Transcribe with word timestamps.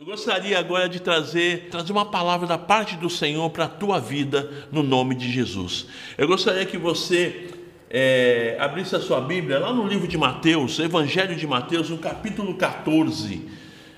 Eu 0.00 0.06
gostaria 0.06 0.56
agora 0.56 0.88
de 0.88 1.00
trazer, 1.00 1.70
trazer 1.72 1.90
uma 1.90 2.04
palavra 2.04 2.46
da 2.46 2.56
parte 2.56 2.94
do 2.94 3.10
Senhor 3.10 3.50
para 3.50 3.64
a 3.64 3.68
tua 3.68 3.98
vida, 3.98 4.68
no 4.70 4.80
nome 4.80 5.16
de 5.16 5.28
Jesus. 5.28 5.88
Eu 6.16 6.28
gostaria 6.28 6.64
que 6.64 6.78
você 6.78 7.50
é, 7.90 8.56
abrisse 8.60 8.94
a 8.94 9.00
sua 9.00 9.20
Bíblia 9.20 9.58
lá 9.58 9.72
no 9.72 9.88
livro 9.88 10.06
de 10.06 10.16
Mateus, 10.16 10.78
Evangelho 10.78 11.34
de 11.34 11.44
Mateus, 11.48 11.90
no 11.90 11.98
capítulo 11.98 12.54
14. 12.54 13.44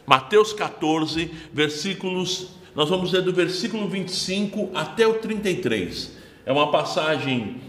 Mateus 0.06 0.54
14, 0.54 1.30
versículos, 1.52 2.52
nós 2.74 2.88
vamos 2.88 3.12
ler 3.12 3.20
do 3.20 3.34
versículo 3.34 3.86
25 3.86 4.70
até 4.72 5.06
o 5.06 5.18
33. 5.18 6.16
É 6.46 6.50
uma 6.50 6.70
passagem 6.70 7.60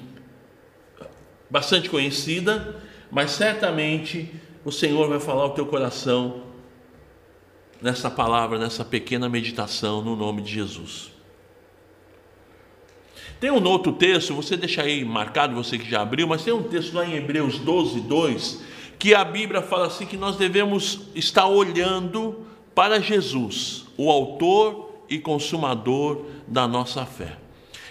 bastante 1.50 1.90
conhecida, 1.90 2.82
mas 3.12 3.32
certamente 3.32 4.34
o 4.64 4.72
Senhor 4.72 5.10
vai 5.10 5.20
falar 5.20 5.42
ao 5.44 5.50
teu 5.50 5.66
coração 5.66 6.50
nessa 7.82 8.10
palavra, 8.10 8.60
nessa 8.60 8.86
pequena 8.86 9.28
meditação 9.28 10.02
no 10.02 10.16
nome 10.16 10.42
de 10.42 10.54
Jesus. 10.54 11.12
Tem 13.40 13.50
um 13.50 13.68
outro 13.68 13.94
texto, 13.94 14.36
você 14.36 14.56
deixa 14.56 14.84
aí 14.84 15.04
marcado, 15.04 15.56
você 15.56 15.78
que 15.78 15.90
já 15.90 16.02
abriu, 16.02 16.28
mas 16.28 16.44
tem 16.44 16.54
um 16.54 16.62
texto 16.62 16.94
lá 16.94 17.06
em 17.06 17.16
Hebreus 17.16 17.58
12, 17.58 18.02
2, 18.02 18.64
que 19.00 19.16
a 19.16 19.24
Bíblia 19.24 19.64
fala 19.64 19.88
assim 19.88 20.06
que 20.06 20.16
nós 20.16 20.36
devemos 20.36 21.02
estar 21.16 21.48
olhando 21.48 22.46
para 22.76 23.02
Jesus, 23.02 23.86
o 23.98 24.12
autor 24.12 24.92
e 25.10 25.18
consumador 25.18 26.26
da 26.48 26.68
nossa 26.68 27.04
fé. 27.04 27.38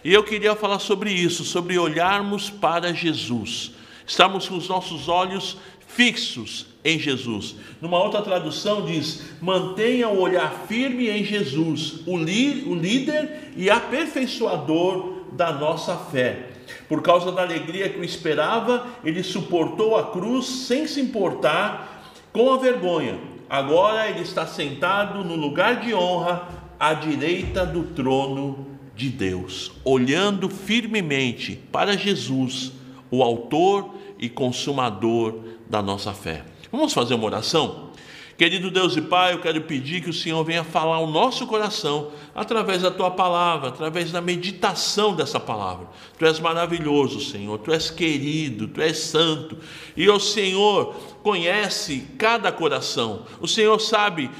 E 0.05 0.15
eu 0.15 0.23
queria 0.23 0.55
falar 0.55 0.79
sobre 0.79 1.13
isso, 1.13 1.45
sobre 1.45 1.77
olharmos 1.77 2.49
para 2.49 2.95
Jesus, 2.95 3.73
estarmos 4.07 4.49
com 4.49 4.57
os 4.57 4.69
nossos 4.69 5.09
olhos 5.09 5.59
fixos 5.95 6.67
em 6.85 6.99
Jesus. 6.99 7.57
Numa 7.81 8.03
outra 8.03 8.23
tradução 8.23 8.85
diz: 8.85 9.23
mantenha 9.41 10.09
o 10.09 10.21
olhar 10.21 10.65
firme 10.67 11.09
em 11.09 11.25
Jesus, 11.25 12.01
o, 12.07 12.15
o 12.15 12.75
líder 12.75 13.53
e 13.57 13.71
aperfeiçoador 13.71 15.21
da 15.33 15.53
nossa 15.53 15.97
fé. 15.97 16.51
Por 16.89 17.03
causa 17.03 17.33
da 17.33 17.43
alegria 17.43 17.89
que 17.89 17.99
o 17.99 18.05
esperava, 18.05 18.87
ele 19.05 19.23
suportou 19.23 19.97
a 19.97 20.11
cruz 20.11 20.47
sem 20.47 20.87
se 20.87 21.01
importar 21.01 22.15
com 22.33 22.53
a 22.53 22.59
vergonha. 22.59 23.19
Agora 23.49 24.09
ele 24.09 24.21
está 24.21 24.47
sentado 24.47 25.25
no 25.25 25.35
lugar 25.35 25.81
de 25.81 25.93
honra 25.93 26.49
à 26.79 26.95
direita 26.95 27.67
do 27.67 27.83
trono 27.83 28.67
de 28.95 29.09
Deus, 29.09 29.73
olhando 29.85 30.49
firmemente 30.49 31.59
para 31.73 31.97
Jesus, 31.97 32.73
o 33.11 33.23
Autor 33.23 33.95
e 34.19 34.29
Consumador 34.29 35.41
da 35.71 35.81
nossa 35.81 36.13
fé. 36.13 36.45
Vamos 36.73 36.93
fazer 36.93 37.15
uma 37.15 37.25
oração? 37.25 37.91
Querido 38.37 38.71
Deus 38.71 38.97
e 38.97 39.03
Pai, 39.03 39.35
eu 39.35 39.41
quero 39.41 39.61
pedir 39.61 40.01
que 40.01 40.09
o 40.09 40.15
Senhor 40.15 40.43
venha 40.43 40.65
falar 40.65 40.97
ao 40.97 41.07
nosso 41.07 41.47
coração 41.47 42.11
através 42.35 42.81
da 42.83 42.91
tua 42.91 43.11
palavra, 43.11 43.69
através 43.69 44.11
da 44.11 44.21
meditação 44.21 45.15
dessa 45.15 45.39
palavra. 45.39 45.87
Tu 46.19 46.25
és 46.25 46.41
maravilhoso, 46.41 47.21
Senhor, 47.21 47.59
tu 47.59 47.71
és 47.71 47.91
querido, 47.91 48.67
tu 48.67 48.81
és 48.81 48.99
santo. 48.99 49.59
E 49.95 50.09
o 50.09 50.19
Senhor 50.19 50.95
conhece 51.23 52.09
cada 52.17 52.51
coração. 52.51 53.27
O 53.41 53.47
Senhor 53.47 53.79
sabe 53.79 54.31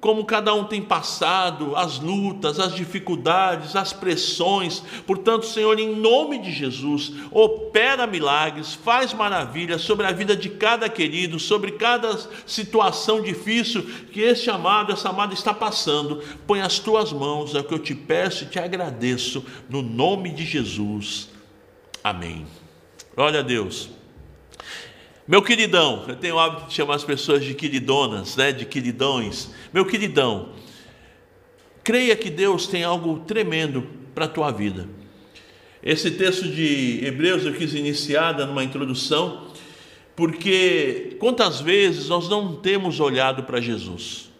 como 0.00 0.24
cada 0.24 0.54
um 0.54 0.64
tem 0.64 0.80
passado, 0.80 1.74
as 1.74 1.98
lutas, 1.98 2.60
as 2.60 2.74
dificuldades, 2.74 3.74
as 3.74 3.92
pressões. 3.92 4.80
Portanto, 5.06 5.46
Senhor, 5.46 5.78
em 5.78 5.94
nome 5.96 6.38
de 6.38 6.52
Jesus, 6.52 7.12
opera 7.32 8.06
milagres, 8.06 8.74
faz 8.74 9.12
maravilhas 9.12 9.82
sobre 9.82 10.06
a 10.06 10.12
vida 10.12 10.36
de 10.36 10.50
cada 10.50 10.88
querido, 10.88 11.38
sobre 11.40 11.72
cada 11.72 12.16
situação 12.46 13.20
difícil 13.20 13.82
que 14.12 14.20
este 14.20 14.50
amado, 14.50 14.92
essa 14.92 15.08
amada 15.08 15.34
está 15.34 15.52
passando. 15.52 16.22
Põe 16.46 16.60
as 16.60 16.78
tuas 16.78 17.12
mãos, 17.12 17.54
é 17.54 17.60
o 17.60 17.64
que 17.64 17.74
eu 17.74 17.78
te 17.78 17.94
peço 17.94 18.44
e 18.44 18.48
te 18.48 18.58
agradeço, 18.58 19.44
no 19.68 19.82
nome 19.82 20.30
de 20.30 20.44
Jesus. 20.44 21.28
Amém. 22.04 22.46
Glória 23.16 23.40
a 23.40 23.42
Deus. 23.42 23.97
Meu 25.28 25.42
queridão, 25.42 26.06
eu 26.08 26.16
tenho 26.16 26.36
o 26.36 26.38
hábito 26.38 26.68
de 26.68 26.72
chamar 26.72 26.94
as 26.94 27.04
pessoas 27.04 27.44
de 27.44 27.52
queridonas, 27.52 28.34
né, 28.34 28.50
de 28.50 28.64
queridões. 28.64 29.50
Meu 29.74 29.84
queridão, 29.84 30.54
creia 31.84 32.16
que 32.16 32.30
Deus 32.30 32.66
tem 32.66 32.82
algo 32.82 33.18
tremendo 33.26 33.86
para 34.14 34.24
a 34.24 34.28
tua 34.28 34.50
vida. 34.50 34.88
Esse 35.82 36.12
texto 36.12 36.48
de 36.48 37.04
Hebreus 37.04 37.44
eu 37.44 37.52
quis 37.52 37.74
iniciar 37.74 38.32
dando 38.32 38.52
uma 38.52 38.64
introdução, 38.64 39.48
porque 40.16 41.18
quantas 41.20 41.60
vezes 41.60 42.08
nós 42.08 42.26
não 42.26 42.56
temos 42.56 42.98
olhado 42.98 43.42
para 43.42 43.60
Jesus? 43.60 44.30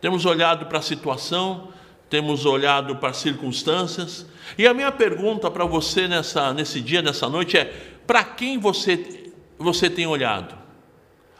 Temos 0.00 0.24
olhado 0.24 0.64
para 0.64 0.78
a 0.78 0.82
situação, 0.82 1.68
temos 2.08 2.46
olhado 2.46 2.96
para 2.96 3.10
as 3.10 3.18
circunstâncias, 3.18 4.26
e 4.56 4.66
a 4.66 4.72
minha 4.72 4.90
pergunta 4.90 5.50
para 5.50 5.66
você 5.66 6.08
nessa, 6.08 6.54
nesse 6.54 6.80
dia, 6.80 7.02
nessa 7.02 7.28
noite 7.28 7.58
é: 7.58 7.64
para 8.06 8.24
quem 8.24 8.58
você 8.58 9.22
você 9.62 9.88
tem 9.88 10.06
olhado? 10.06 10.56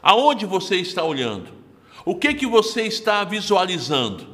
Aonde 0.02 0.46
você 0.46 0.76
está 0.76 1.04
olhando? 1.04 1.52
O 2.04 2.16
que 2.16 2.34
que 2.34 2.46
você 2.46 2.82
está 2.82 3.22
visualizando? 3.24 4.26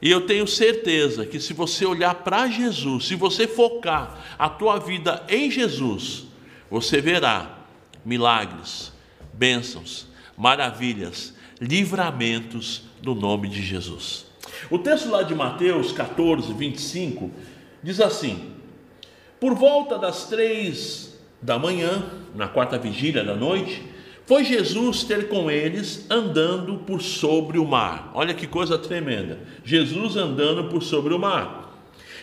E 0.00 0.10
eu 0.10 0.26
tenho 0.26 0.46
certeza 0.46 1.24
que 1.24 1.40
se 1.40 1.54
você 1.54 1.86
olhar 1.86 2.14
para 2.16 2.48
Jesus, 2.48 3.06
se 3.06 3.14
você 3.14 3.48
focar 3.48 4.36
a 4.38 4.48
tua 4.48 4.78
vida 4.78 5.24
em 5.28 5.50
Jesus, 5.50 6.24
você 6.70 7.00
verá 7.00 7.60
milagres, 8.04 8.92
bênçãos, 9.32 10.06
maravilhas, 10.36 11.34
livramentos 11.60 12.82
no 13.02 13.14
nome 13.14 13.48
de 13.48 13.62
Jesus. 13.62 14.26
O 14.70 14.78
texto 14.78 15.08
lá 15.08 15.22
de 15.22 15.34
Mateus 15.34 15.92
14, 15.92 16.52
25 16.52 17.30
diz 17.82 18.00
assim: 18.00 18.52
Por 19.40 19.54
volta 19.54 19.98
das 19.98 20.28
três 20.28 21.05
da 21.40 21.58
manhã, 21.58 22.04
na 22.34 22.48
quarta 22.48 22.78
vigília 22.78 23.22
da 23.22 23.34
noite, 23.34 23.82
foi 24.26 24.44
Jesus 24.44 25.04
ter 25.04 25.28
com 25.28 25.48
eles 25.48 26.04
andando 26.10 26.78
por 26.78 27.00
sobre 27.00 27.58
o 27.58 27.64
mar. 27.64 28.10
Olha 28.12 28.34
que 28.34 28.46
coisa 28.46 28.76
tremenda. 28.76 29.38
Jesus 29.64 30.16
andando 30.16 30.64
por 30.64 30.82
sobre 30.82 31.14
o 31.14 31.18
mar. 31.18 31.66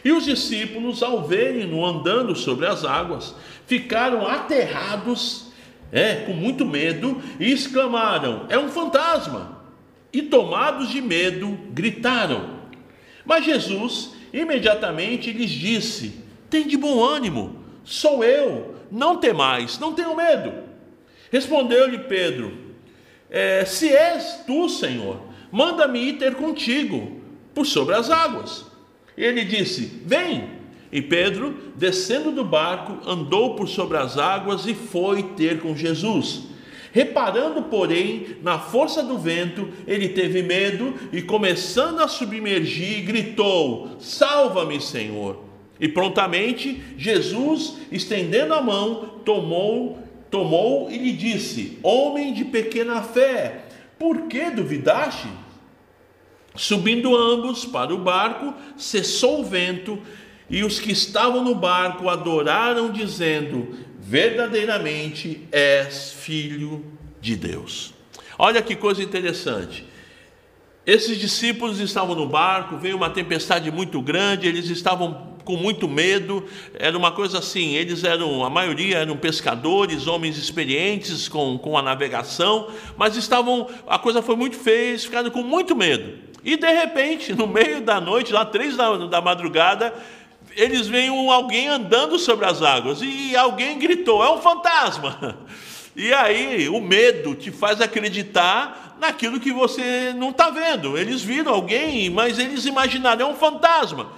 E 0.03 0.11
os 0.11 0.25
discípulos, 0.25 1.01
ao 1.01 1.25
verem-no 1.25 1.85
andando 1.85 2.35
sobre 2.35 2.65
as 2.65 2.83
águas, 2.83 3.33
ficaram 3.65 4.27
aterrados, 4.27 5.53
é, 5.93 6.15
com 6.25 6.33
muito 6.33 6.65
medo, 6.65 7.21
e 7.39 7.49
exclamaram: 7.49 8.45
É 8.49 8.57
um 8.57 8.67
fantasma! 8.67 9.63
E 10.11 10.21
tomados 10.23 10.89
de 10.89 11.01
medo, 11.01 11.57
gritaram. 11.71 12.59
Mas 13.25 13.45
Jesus 13.45 14.13
imediatamente 14.33 15.31
lhes 15.31 15.49
disse: 15.49 16.21
Tem 16.49 16.67
de 16.67 16.75
bom 16.75 17.01
ânimo, 17.01 17.62
sou 17.83 18.23
eu 18.23 18.75
não 18.91 19.17
temais, 19.17 19.79
não 19.79 19.93
tenham 19.93 20.15
medo. 20.15 20.53
Respondeu-lhe 21.31 21.99
Pedro: 21.99 22.53
é, 23.29 23.65
Se 23.65 23.89
és 23.89 24.43
tu, 24.45 24.69
Senhor, 24.69 25.19
manda-me 25.51 25.99
ir 25.99 26.13
ter 26.13 26.35
contigo 26.35 27.19
por 27.53 27.65
sobre 27.65 27.95
as 27.95 28.09
águas. 28.09 28.65
Ele 29.17 29.43
disse: 29.43 30.01
Vem. 30.05 30.63
E 30.91 31.01
Pedro, 31.01 31.73
descendo 31.75 32.31
do 32.31 32.45
barco, 32.45 32.99
andou 33.09 33.55
por 33.55 33.67
sobre 33.67 33.97
as 33.97 34.15
águas 34.19 34.67
e 34.67 34.75
foi 34.75 35.23
ter 35.35 35.59
com 35.59 35.75
Jesus. 35.75 36.43
Reparando, 36.91 37.63
porém, 37.63 38.37
na 38.43 38.59
força 38.59 39.01
do 39.01 39.17
vento, 39.17 39.67
ele 39.87 40.09
teve 40.09 40.43
medo 40.43 40.93
e, 41.11 41.23
começando 41.23 41.99
a 41.99 42.07
submergir, 42.07 43.03
gritou: 43.03 43.97
Salva-me, 43.99 44.79
Senhor. 44.79 45.52
E 45.79 45.87
prontamente 45.87 46.81
Jesus, 46.97 47.77
estendendo 47.91 48.53
a 48.53 48.61
mão, 48.61 49.19
tomou, 49.25 49.99
tomou 50.29 50.89
e 50.89 50.97
lhe 50.97 51.13
disse: 51.13 51.79
Homem 51.81 52.33
de 52.33 52.45
pequena 52.45 53.01
fé, 53.01 53.65
por 53.97 54.23
que 54.23 54.49
duvidaste? 54.51 55.27
Subindo 56.55 57.15
ambos 57.15 57.65
para 57.65 57.93
o 57.93 57.97
barco, 57.97 58.53
cessou 58.77 59.41
o 59.41 59.43
vento, 59.43 59.99
e 60.49 60.63
os 60.63 60.79
que 60.79 60.91
estavam 60.91 61.43
no 61.43 61.55
barco 61.55 62.07
adoraram, 62.07 62.91
dizendo: 62.91 63.75
Verdadeiramente 63.99 65.47
és 65.51 66.11
filho 66.11 66.85
de 67.19 67.35
Deus. 67.35 67.93
Olha 68.37 68.61
que 68.61 68.75
coisa 68.75 69.01
interessante. 69.01 69.85
Esses 70.85 71.17
discípulos 71.17 71.79
estavam 71.79 72.13
no 72.13 72.27
barco, 72.27 72.77
veio 72.77 72.97
uma 72.97 73.09
tempestade 73.09 73.71
muito 73.71 74.01
grande, 74.01 74.47
eles 74.47 74.69
estavam 74.69 75.32
com 75.43 75.55
muito 75.55 75.87
medo, 75.87 76.45
era 76.73 76.97
uma 76.97 77.11
coisa 77.11 77.39
assim, 77.39 77.75
eles 77.75 78.03
eram, 78.03 78.43
a 78.43 78.49
maioria 78.49 78.99
eram 78.99 79.17
pescadores, 79.17 80.07
homens 80.07 80.37
experientes 80.37 81.27
com, 81.27 81.57
com 81.57 81.77
a 81.77 81.81
navegação, 81.81 82.69
mas 82.97 83.15
estavam, 83.15 83.67
a 83.87 83.99
coisa 83.99 84.21
foi 84.21 84.35
muito 84.35 84.55
feia, 84.55 84.89
eles 84.89 85.05
ficaram 85.05 85.29
com 85.29 85.43
muito 85.43 85.75
medo. 85.75 86.17
E 86.43 86.57
de 86.57 86.71
repente, 86.71 87.33
no 87.33 87.47
meio 87.47 87.81
da 87.81 88.01
noite, 88.01 88.33
lá 88.33 88.45
três 88.45 88.75
da, 88.75 88.97
da 89.07 89.21
madrugada, 89.21 89.93
eles 90.55 90.87
veem 90.87 91.09
alguém 91.31 91.67
andando 91.67 92.19
sobre 92.19 92.45
as 92.45 92.61
águas 92.61 92.99
e 93.01 93.35
alguém 93.35 93.79
gritou: 93.79 94.23
é 94.23 94.29
um 94.31 94.41
fantasma. 94.41 95.37
E 95.95 96.11
aí 96.11 96.67
o 96.69 96.81
medo 96.81 97.35
te 97.35 97.51
faz 97.51 97.79
acreditar 97.79 98.97
naquilo 98.99 99.39
que 99.39 99.51
você 99.51 100.11
não 100.15 100.31
está 100.31 100.49
vendo. 100.49 100.97
Eles 100.97 101.21
viram 101.21 101.53
alguém, 101.53 102.09
mas 102.09 102.39
eles 102.39 102.65
imaginaram, 102.65 103.27
é 103.27 103.29
um 103.29 103.35
fantasma. 103.35 104.11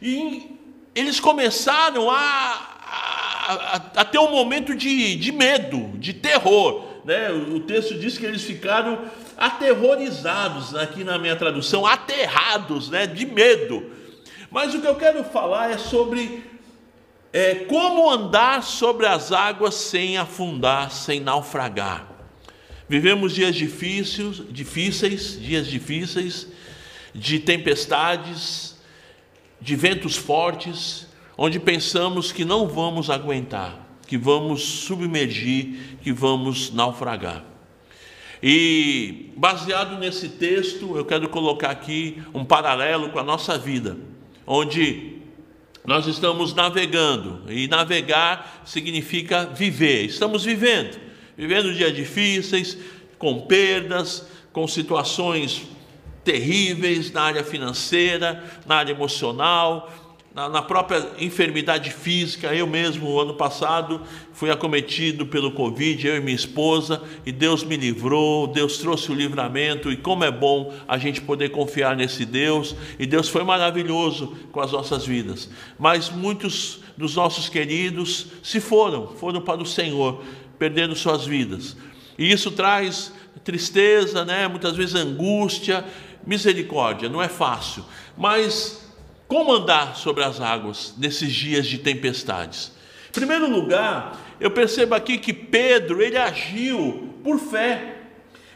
E 0.00 0.56
eles 0.94 1.18
começaram 1.18 2.10
a, 2.10 2.16
a, 2.16 3.76
a 3.96 4.04
ter 4.04 4.18
um 4.18 4.30
momento 4.30 4.74
de, 4.74 5.16
de 5.16 5.32
medo, 5.32 5.92
de 5.98 6.12
terror. 6.12 6.84
Né? 7.04 7.30
O, 7.30 7.60
texto 7.60 7.94
diz 7.94 8.18
que 8.18 8.24
eles 8.24 8.42
ficaram 8.42 9.06
aterrorizados, 9.36 10.74
aqui 10.74 11.02
na 11.02 11.18
minha 11.18 11.34
tradução, 11.34 11.86
aterrados, 11.86 12.90
né? 12.90 13.06
de 13.06 13.26
medo. 13.26 13.90
Mas 14.50 14.74
o 14.74 14.80
que 14.80 14.86
eu 14.86 14.94
quero 14.96 15.24
falar 15.24 15.70
é 15.70 15.78
sobre 15.78 16.44
é, 17.32 17.54
como 17.54 18.10
andar 18.10 18.62
sobre 18.62 19.06
as 19.06 19.32
águas 19.32 19.74
sem 19.74 20.18
afundar, 20.18 20.90
sem 20.90 21.18
naufragar. 21.18 22.06
Vivemos 22.86 23.34
dias 23.34 23.54
difíceis, 23.54 24.42
difíceis, 24.50 25.40
dias 25.40 25.66
difíceis, 25.66 26.48
de 27.14 27.38
tempestades, 27.38 28.71
de 29.62 29.76
ventos 29.76 30.16
fortes, 30.16 31.06
onde 31.38 31.60
pensamos 31.60 32.32
que 32.32 32.44
não 32.44 32.66
vamos 32.66 33.08
aguentar, 33.08 33.78
que 34.06 34.18
vamos 34.18 34.62
submergir, 34.62 35.98
que 36.02 36.12
vamos 36.12 36.72
naufragar. 36.72 37.44
E 38.42 39.30
baseado 39.36 39.98
nesse 39.98 40.30
texto, 40.30 40.96
eu 40.96 41.04
quero 41.04 41.28
colocar 41.28 41.70
aqui 41.70 42.20
um 42.34 42.44
paralelo 42.44 43.10
com 43.10 43.20
a 43.20 43.22
nossa 43.22 43.56
vida, 43.56 43.96
onde 44.44 45.18
nós 45.86 46.08
estamos 46.08 46.52
navegando, 46.52 47.42
e 47.48 47.68
navegar 47.68 48.62
significa 48.64 49.46
viver. 49.46 50.06
Estamos 50.06 50.44
vivendo, 50.44 50.98
vivendo 51.36 51.72
dias 51.72 51.94
difíceis, 51.94 52.76
com 53.16 53.42
perdas, 53.42 54.26
com 54.52 54.66
situações 54.66 55.62
terríveis 56.24 57.10
na 57.12 57.22
área 57.22 57.44
financeira, 57.44 58.42
na 58.66 58.76
área 58.76 58.92
emocional, 58.92 59.90
na, 60.34 60.48
na, 60.48 60.62
própria 60.62 61.06
enfermidade 61.18 61.90
física. 61.90 62.54
Eu 62.54 62.66
mesmo, 62.66 63.20
ano 63.20 63.34
passado, 63.34 64.00
fui 64.32 64.50
acometido 64.50 65.26
pelo 65.26 65.52
Covid, 65.52 66.06
eu 66.06 66.16
e 66.16 66.20
minha 66.20 66.34
esposa, 66.34 67.02
e 67.26 67.32
Deus 67.32 67.62
me 67.62 67.76
livrou, 67.76 68.46
Deus 68.46 68.78
trouxe 68.78 69.10
o 69.12 69.14
livramento, 69.14 69.90
e 69.90 69.96
como 69.96 70.24
é 70.24 70.30
bom 70.30 70.72
a 70.88 70.96
gente 70.96 71.20
poder 71.20 71.50
confiar 71.50 71.96
nesse 71.96 72.24
Deus, 72.24 72.74
e 72.98 73.06
Deus 73.06 73.28
foi 73.28 73.44
maravilhoso 73.44 74.34
com 74.50 74.60
as 74.60 74.72
nossas 74.72 75.06
vidas. 75.06 75.50
Mas 75.78 76.08
muitos 76.08 76.80
dos 76.96 77.14
nossos 77.14 77.48
queridos 77.48 78.28
se 78.42 78.60
foram, 78.60 79.08
foram 79.08 79.40
para 79.40 79.62
o 79.62 79.66
Senhor, 79.66 80.22
perdendo 80.58 80.94
suas 80.94 81.26
vidas. 81.26 81.76
E 82.18 82.30
isso 82.30 82.50
traz 82.50 83.12
tristeza, 83.44 84.24
né? 84.24 84.46
muitas 84.46 84.76
vezes 84.76 84.94
angústia, 84.94 85.84
misericórdia, 86.26 87.08
não 87.08 87.22
é 87.22 87.28
fácil, 87.28 87.84
mas 88.16 88.82
como 89.26 89.52
andar 89.52 89.96
sobre 89.96 90.22
as 90.22 90.40
águas 90.40 90.94
nesses 90.98 91.32
dias 91.32 91.66
de 91.66 91.78
tempestades? 91.78 92.72
Em 93.08 93.12
primeiro 93.12 93.50
lugar, 93.50 94.18
eu 94.40 94.50
percebo 94.50 94.94
aqui 94.94 95.18
que 95.18 95.32
Pedro, 95.32 96.02
ele 96.02 96.16
agiu 96.18 97.14
por 97.22 97.38
fé. 97.38 97.96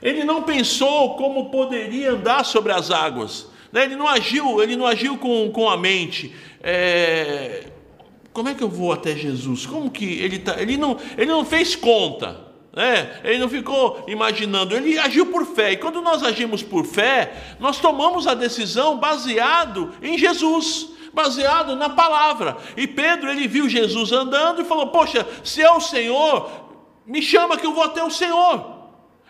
Ele 0.03 0.25
não 0.25 0.43
pensou 0.43 1.17
como 1.17 1.51
poderia 1.51 2.13
andar 2.13 2.45
sobre 2.45 2.73
as 2.73 2.91
águas. 2.91 3.47
Né? 3.73 3.85
Ele 3.85 3.97
não 3.97 4.07
agiu, 4.07 4.63
ele 4.63 4.77
não 4.77 4.87
agiu 4.87 5.17
com, 5.19 5.51
com 5.51 5.69
a 5.69 5.77
mente. 5.77 6.35
É... 6.63 7.65
Como 8.33 8.49
é 8.49 8.55
que 8.55 8.63
eu 8.63 8.69
vou 8.69 8.93
até 8.93 9.17
Jesus? 9.17 9.65
Como 9.65 9.91
que 9.91 10.05
ele 10.05 10.41
tá? 10.41 10.61
Ele 10.61 10.77
não, 10.77 10.99
ele 11.17 11.31
não 11.31 11.45
fez 11.45 11.75
conta. 11.75 12.46
É, 12.77 13.21
ele 13.25 13.39
não 13.39 13.49
ficou 13.49 14.05
imaginando, 14.07 14.77
ele 14.77 14.99
agiu 14.99 15.25
por 15.25 15.47
fé. 15.47 15.73
E 15.73 15.77
quando 15.79 16.03
nós 16.03 16.23
agimos 16.23 16.63
por 16.63 16.85
fé, 16.85 17.57
nós 17.59 17.79
tomamos 17.79 18.27
a 18.27 18.35
decisão 18.35 18.99
baseado 18.99 19.95
em 20.03 20.19
Jesus, 20.19 20.91
baseado 21.15 21.75
na 21.75 21.89
palavra. 21.89 22.59
E 22.77 22.87
Pedro, 22.87 23.31
ele 23.31 23.49
viu 23.49 23.67
Jesus 23.67 24.13
andando 24.13 24.61
e 24.61 24.65
falou: 24.67 24.89
Poxa, 24.89 25.27
se 25.43 25.63
é 25.63 25.73
o 25.73 25.81
Senhor, 25.81 26.51
me 27.07 27.23
chama 27.23 27.57
que 27.57 27.65
eu 27.65 27.73
vou 27.73 27.83
até 27.83 28.05
o 28.05 28.11
Senhor. 28.11 28.77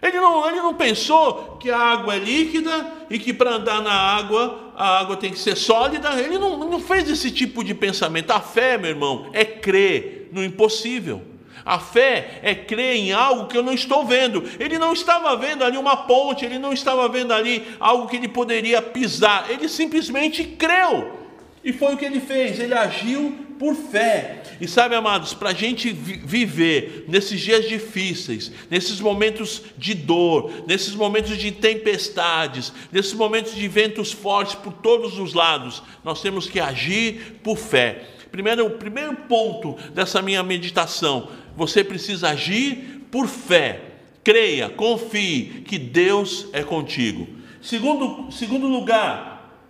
Ele 0.03 0.19
não, 0.19 0.49
ele 0.49 0.61
não 0.61 0.75
pensou 0.75 1.57
que 1.61 1.71
a 1.71 1.79
água 1.79 2.17
é 2.17 2.19
líquida 2.19 2.93
e 3.09 3.17
que 3.17 3.33
para 3.33 3.55
andar 3.55 3.81
na 3.81 3.93
água 3.93 4.73
a 4.77 4.99
água 4.99 5.17
tem 5.17 5.31
que 5.31 5.39
ser 5.39 5.57
sólida. 5.57 6.21
Ele 6.21 6.37
não, 6.37 6.59
não 6.59 6.81
fez 6.81 7.09
esse 7.09 7.31
tipo 7.31 7.63
de 7.63 7.75
pensamento. 7.75 8.33
A 8.33 8.41
fé, 8.41 8.77
meu 8.77 8.91
irmão, 8.91 9.31
é 9.33 9.45
crer 9.45 10.31
no 10.33 10.45
impossível. 10.45 11.36
A 11.67 11.81
fé 11.81 12.39
é 12.43 12.55
crer 12.55 12.95
em 12.95 13.11
algo 13.11 13.49
que 13.49 13.59
eu 13.59 13.63
não 13.63 13.73
estou 13.73 14.07
vendo. 14.07 14.45
Ele 14.61 14.79
não 14.79 14.93
estava 14.93 15.37
vendo 15.37 15.65
ali 15.65 15.77
uma 15.77 15.97
ponte, 15.97 16.45
ele 16.45 16.61
não 16.61 16.73
estava 16.73 17.09
vendo 17.09 17.35
ali 17.35 17.67
algo 17.81 18.07
que 18.07 18.15
ele 18.15 18.29
poderia 18.29 18.81
pisar. 18.81 19.51
Ele 19.51 19.69
simplesmente 19.69 20.45
creu. 20.45 21.27
E 21.65 21.73
foi 21.73 21.95
o 21.95 21.97
que 21.97 22.05
ele 22.05 22.21
fez, 22.21 22.61
ele 22.61 22.73
agiu 22.73 23.47
por 23.59 23.75
fé. 23.75 24.43
E 24.61 24.69
sabe, 24.69 24.95
amados, 24.95 25.35
para 25.35 25.51
a 25.51 25.55
gente 25.55 25.91
viver 25.93 27.05
nesses 27.09 27.41
dias 27.41 27.69
difíceis, 27.69 28.53
nesses 28.71 29.01
momentos 29.01 29.63
de 29.77 29.93
dor, 29.93 30.53
nesses 30.69 30.95
momentos 30.95 31.37
de 31.37 31.51
tempestades, 31.51 32.73
nesses 32.93 33.13
momentos 33.13 33.57
de 33.57 33.67
ventos 33.67 34.13
fortes 34.13 34.55
por 34.55 34.73
todos 34.75 35.19
os 35.19 35.35
lados, 35.35 35.83
nós 36.05 36.23
temos 36.23 36.49
que 36.49 36.61
agir 36.61 37.41
por 37.43 37.57
fé. 37.59 38.05
Primeiro, 38.31 38.67
o 38.67 38.71
primeiro 38.71 39.15
ponto 39.15 39.77
dessa 39.93 40.21
minha 40.21 40.43
meditação 40.43 41.29
você 41.57 41.83
precisa 41.83 42.31
agir 42.31 43.07
por 43.11 43.27
fé. 43.27 43.81
Creia, 44.23 44.69
confie 44.69 45.63
que 45.67 45.79
Deus 45.79 46.49
é 46.53 46.63
contigo. 46.63 47.27
Segundo, 47.63 48.31
segundo 48.31 48.67
lugar, 48.67 49.63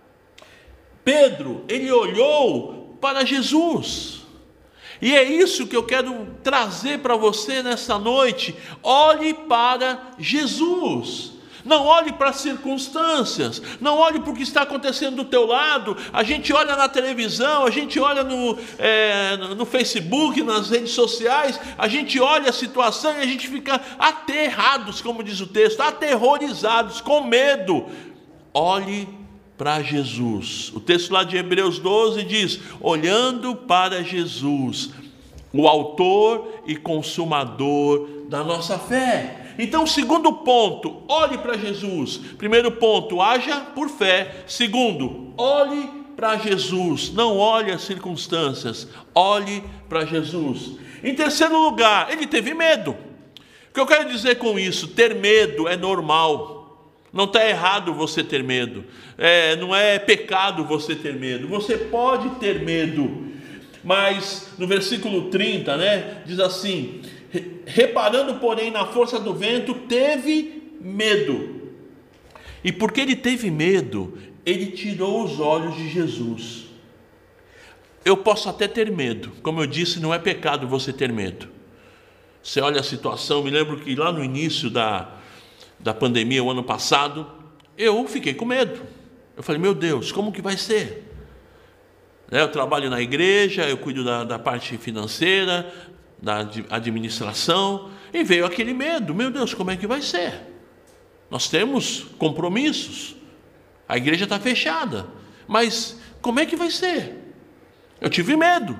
Pedro, 1.03 1.63
ele 1.67 1.91
olhou 1.91 2.97
para 2.99 3.25
Jesus. 3.25 4.21
E 5.01 5.15
é 5.15 5.23
isso 5.23 5.67
que 5.67 5.75
eu 5.75 5.83
quero 5.83 6.27
trazer 6.43 6.99
para 6.99 7.15
você 7.15 7.61
nessa 7.61 7.97
noite. 7.99 8.55
Olhe 8.81 9.33
para 9.33 10.11
Jesus. 10.19 11.36
Não 11.67 11.85
olhe 11.85 12.13
para 12.13 12.29
as 12.29 12.37
circunstâncias, 12.37 13.61
não 13.81 13.97
olhe 13.97 14.21
para 14.21 14.31
o 14.31 14.35
que 14.35 14.41
está 14.41 14.61
acontecendo 14.61 15.17
do 15.17 15.25
teu 15.25 15.45
lado. 15.45 15.97
A 16.13 16.23
gente 16.23 16.53
olha 16.53 16.77
na 16.77 16.87
televisão, 16.87 17.65
a 17.65 17.69
gente 17.69 17.99
olha 17.99 18.23
no, 18.23 18.57
é, 18.79 19.35
no 19.53 19.65
Facebook, 19.65 20.41
nas 20.41 20.69
redes 20.69 20.91
sociais, 20.91 21.59
a 21.77 21.89
gente 21.89 22.19
olha 22.21 22.49
a 22.49 22.53
situação 22.53 23.11
e 23.19 23.21
a 23.21 23.25
gente 23.25 23.49
fica 23.49 23.81
aterrados, 23.99 25.01
como 25.01 25.21
diz 25.21 25.41
o 25.41 25.47
texto, 25.47 25.81
aterrorizados, 25.81 27.01
com 27.01 27.25
medo. 27.25 27.85
Olhe 28.53 29.09
para 29.57 29.83
Jesus. 29.83 30.71
O 30.73 30.79
texto 30.79 31.11
lá 31.11 31.25
de 31.25 31.35
Hebreus 31.35 31.79
12 31.79 32.23
diz: 32.23 32.59
olhando 32.79 33.55
para 33.55 34.03
Jesus, 34.03 34.91
o 35.51 35.67
autor 35.67 36.61
e 36.65 36.77
consumador 36.77 38.07
da 38.29 38.41
nossa 38.41 38.79
fé. 38.79 39.43
Então, 39.57 39.87
segundo 39.87 40.31
ponto, 40.31 41.01
olhe 41.07 41.37
para 41.37 41.57
Jesus. 41.57 42.17
Primeiro 42.37 42.71
ponto, 42.71 43.21
haja 43.21 43.61
por 43.73 43.89
fé. 43.89 44.43
Segundo, 44.45 45.33
olhe 45.37 45.89
para 46.15 46.37
Jesus. 46.37 47.11
Não 47.13 47.37
olhe 47.37 47.71
as 47.71 47.81
circunstâncias, 47.83 48.87
olhe 49.13 49.63
para 49.87 50.05
Jesus. 50.05 50.77
Em 51.03 51.13
terceiro 51.13 51.57
lugar, 51.59 52.11
ele 52.11 52.27
teve 52.27 52.53
medo. 52.53 52.91
O 53.69 53.73
que 53.73 53.79
eu 53.79 53.85
quero 53.85 54.09
dizer 54.09 54.35
com 54.35 54.57
isso? 54.57 54.87
Ter 54.89 55.15
medo 55.15 55.67
é 55.67 55.77
normal. 55.77 56.57
Não 57.13 57.25
está 57.25 57.47
errado 57.47 57.93
você 57.93 58.23
ter 58.23 58.43
medo. 58.43 58.83
É, 59.17 59.55
não 59.55 59.75
é 59.75 59.97
pecado 59.97 60.63
você 60.63 60.95
ter 60.95 61.15
medo. 61.15 61.47
Você 61.47 61.77
pode 61.77 62.29
ter 62.39 62.63
medo. 62.63 63.25
Mas 63.83 64.49
no 64.57 64.67
versículo 64.67 65.29
30, 65.29 65.77
né, 65.77 66.21
diz 66.25 66.39
assim: 66.39 67.01
reparando, 67.65 68.35
porém, 68.35 68.71
na 68.71 68.85
força 68.85 69.19
do 69.19 69.33
vento, 69.33 69.73
teve 69.73 70.73
medo. 70.79 71.71
E 72.63 72.71
porque 72.71 73.01
ele 73.01 73.15
teve 73.15 73.49
medo, 73.49 74.17
ele 74.45 74.67
tirou 74.67 75.23
os 75.23 75.39
olhos 75.39 75.75
de 75.75 75.89
Jesus. 75.89 76.65
Eu 78.03 78.17
posso 78.17 78.47
até 78.49 78.67
ter 78.67 78.91
medo, 78.91 79.31
como 79.41 79.61
eu 79.61 79.67
disse, 79.67 79.99
não 79.99 80.13
é 80.13 80.19
pecado 80.19 80.67
você 80.67 80.93
ter 80.93 81.11
medo. 81.11 81.49
Você 82.41 82.61
olha 82.61 82.79
a 82.79 82.83
situação, 82.83 83.43
me 83.43 83.49
lembro 83.49 83.77
que 83.77 83.93
lá 83.95 84.11
no 84.11 84.23
início 84.23 84.69
da, 84.69 85.09
da 85.77 85.93
pandemia, 85.93 86.43
o 86.43 86.49
ano 86.49 86.63
passado, 86.63 87.29
eu 87.77 88.07
fiquei 88.07 88.33
com 88.33 88.45
medo. 88.45 88.81
Eu 89.35 89.43
falei, 89.43 89.61
meu 89.61 89.73
Deus, 89.73 90.11
como 90.11 90.31
que 90.31 90.41
vai 90.41 90.55
ser? 90.55 91.03
Né, 92.31 92.41
eu 92.41 92.47
trabalho 92.49 92.89
na 92.89 93.01
igreja, 93.01 93.67
eu 93.67 93.77
cuido 93.77 94.03
da, 94.03 94.23
da 94.23 94.39
parte 94.39 94.77
financeira, 94.77 95.71
da 96.21 96.39
administração, 96.69 97.91
e 98.13 98.23
veio 98.23 98.45
aquele 98.45 98.73
medo: 98.73 99.13
meu 99.13 99.29
Deus, 99.29 99.53
como 99.53 99.71
é 99.71 99.77
que 99.77 99.87
vai 99.87 100.01
ser? 100.01 100.33
Nós 101.29 101.49
temos 101.49 102.05
compromissos, 102.17 103.15
a 103.87 103.97
igreja 103.97 104.23
está 104.23 104.39
fechada, 104.39 105.07
mas 105.47 105.99
como 106.21 106.39
é 106.39 106.45
que 106.45 106.55
vai 106.55 106.71
ser? 106.71 107.15
Eu 107.99 108.09
tive 108.09 108.35
medo. 108.35 108.77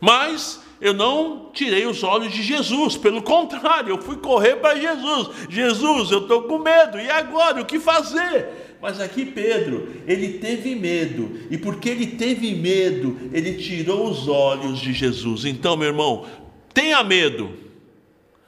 Mas 0.00 0.60
eu 0.80 0.94
não 0.94 1.50
tirei 1.52 1.86
os 1.86 2.02
olhos 2.02 2.32
de 2.32 2.42
Jesus, 2.42 2.96
pelo 2.96 3.22
contrário, 3.22 3.90
eu 3.90 4.00
fui 4.00 4.16
correr 4.16 4.56
para 4.56 4.78
Jesus. 4.78 5.28
Jesus, 5.48 6.10
eu 6.10 6.20
estou 6.20 6.44
com 6.44 6.58
medo, 6.58 6.98
e 6.98 7.10
agora? 7.10 7.60
O 7.60 7.66
que 7.66 7.78
fazer? 7.78 8.69
Mas 8.80 8.98
aqui 8.98 9.26
Pedro, 9.26 9.88
ele 10.06 10.38
teve 10.38 10.74
medo, 10.74 11.38
e 11.50 11.58
porque 11.58 11.88
ele 11.88 12.06
teve 12.06 12.54
medo, 12.54 13.18
ele 13.32 13.54
tirou 13.54 14.08
os 14.10 14.26
olhos 14.26 14.78
de 14.78 14.92
Jesus. 14.92 15.44
Então, 15.44 15.76
meu 15.76 15.88
irmão, 15.88 16.26
tenha 16.72 17.04
medo, 17.04 17.50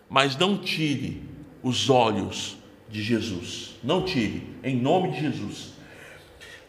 mas 0.08 0.36
não 0.36 0.56
tire 0.56 1.22
os 1.62 1.90
olhos 1.90 2.56
de 2.88 3.02
Jesus. 3.02 3.72
Não 3.84 4.02
tire, 4.02 4.42
em 4.64 4.76
nome 4.76 5.12
de 5.12 5.20
Jesus. 5.20 5.72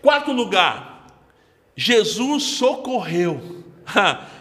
Quarto 0.01 0.34
lugar, 0.34 1.08
Jesus 1.75 2.43
socorreu. 2.43 3.62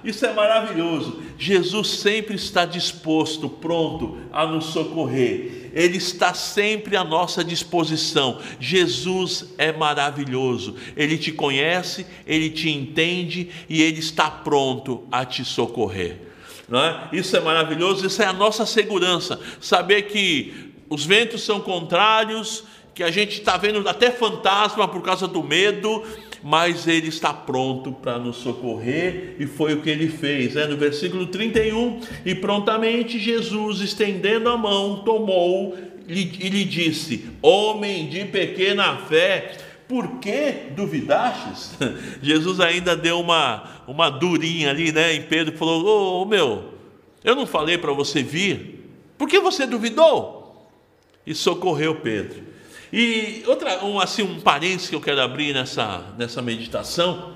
Isso 0.04 0.25
é 0.25 0.32
maravilhoso. 0.32 1.22
Jesus 1.38 1.88
sempre 1.88 2.37
está 2.37 2.64
disposto, 2.64 3.49
pronto 3.49 4.18
a 4.32 4.46
nos 4.46 4.66
socorrer. 4.66 5.70
Ele 5.75 5.96
está 5.96 6.34
sempre 6.34 6.96
à 6.96 7.04
nossa 7.04 7.42
disposição. 7.42 8.40
Jesus 8.61 9.54
é 9.58 9.72
maravilhoso. 9.72 10.76
Ele 10.96 11.16
te 11.16 11.32
conhece, 11.32 12.06
ele 12.26 12.50
te 12.50 12.70
entende 12.70 13.50
e 13.68 13.82
ele 13.82 14.00
está 14.00 14.30
pronto 14.30 15.06
a 15.11 15.25
te 15.25 15.44
socorrer. 15.44 16.18
É? 16.70 17.16
Isso 17.16 17.37
é 17.37 17.40
maravilhoso, 17.40 18.06
isso 18.06 18.22
é 18.22 18.26
a 18.26 18.32
nossa 18.32 18.64
segurança. 18.64 19.38
Saber 19.61 20.02
que 20.02 20.72
os 20.88 21.04
ventos 21.04 21.42
são 21.42 21.61
contrários, 21.61 22.64
que 22.94 23.02
a 23.02 23.11
gente 23.11 23.38
está 23.38 23.56
vendo 23.56 23.88
até 23.88 24.11
fantasma 24.11 24.87
por 24.87 25.02
causa 25.02 25.26
do 25.26 25.42
medo, 25.42 26.02
mas 26.42 26.87
ele 26.87 27.08
está 27.08 27.32
pronto 27.32 27.92
para 27.92 28.18
nos 28.18 28.37
socorrer, 28.37 29.37
e 29.38 29.46
foi 29.46 29.75
o 29.75 29.80
que 29.80 29.88
ele 29.88 30.08
fez. 30.08 30.54
Né? 30.54 30.66
No 30.66 30.76
versículo 30.76 31.26
31, 31.26 32.00
e 32.25 32.34
prontamente 32.34 33.18
Jesus, 33.18 33.80
estendendo 33.80 34.49
a 34.49 34.56
mão, 34.56 35.02
tomou 35.04 35.76
e 36.08 36.49
lhe 36.49 36.64
disse: 36.64 37.26
Homem 37.40 38.08
de 38.08 38.25
pequena 38.25 38.96
fé, 38.96 39.56
por 39.88 40.18
que 40.18 40.70
duvidastes? 40.75 41.75
Jesus 42.22 42.61
ainda 42.61 42.96
deu 42.96 43.20
uma, 43.20 43.82
uma 43.87 44.11
durinha 44.11 44.70
ali, 44.70 44.92
né? 44.92 45.14
Em 45.14 45.22
Pedro 45.22 45.56
falou: 45.56 45.84
Ô 45.84 46.22
oh, 46.22 46.25
meu, 46.25 46.72
eu 47.22 47.37
não 47.37 47.46
falei 47.46 47.78
para 47.78 47.92
você 47.92 48.22
vir, 48.22 48.88
por 49.16 49.28
que 49.28 49.38
você 49.38 49.66
duvidou? 49.66 50.68
E 51.25 51.34
socorreu 51.34 51.94
Pedro. 51.96 52.51
E 52.92 53.42
outra, 53.46 53.82
um, 53.84 53.99
assim, 53.99 54.22
um 54.22 54.38
parênteses 54.38 54.90
que 54.90 54.94
eu 54.94 55.00
quero 55.00 55.20
abrir 55.22 55.54
nessa, 55.54 56.14
nessa 56.18 56.42
meditação 56.42 57.32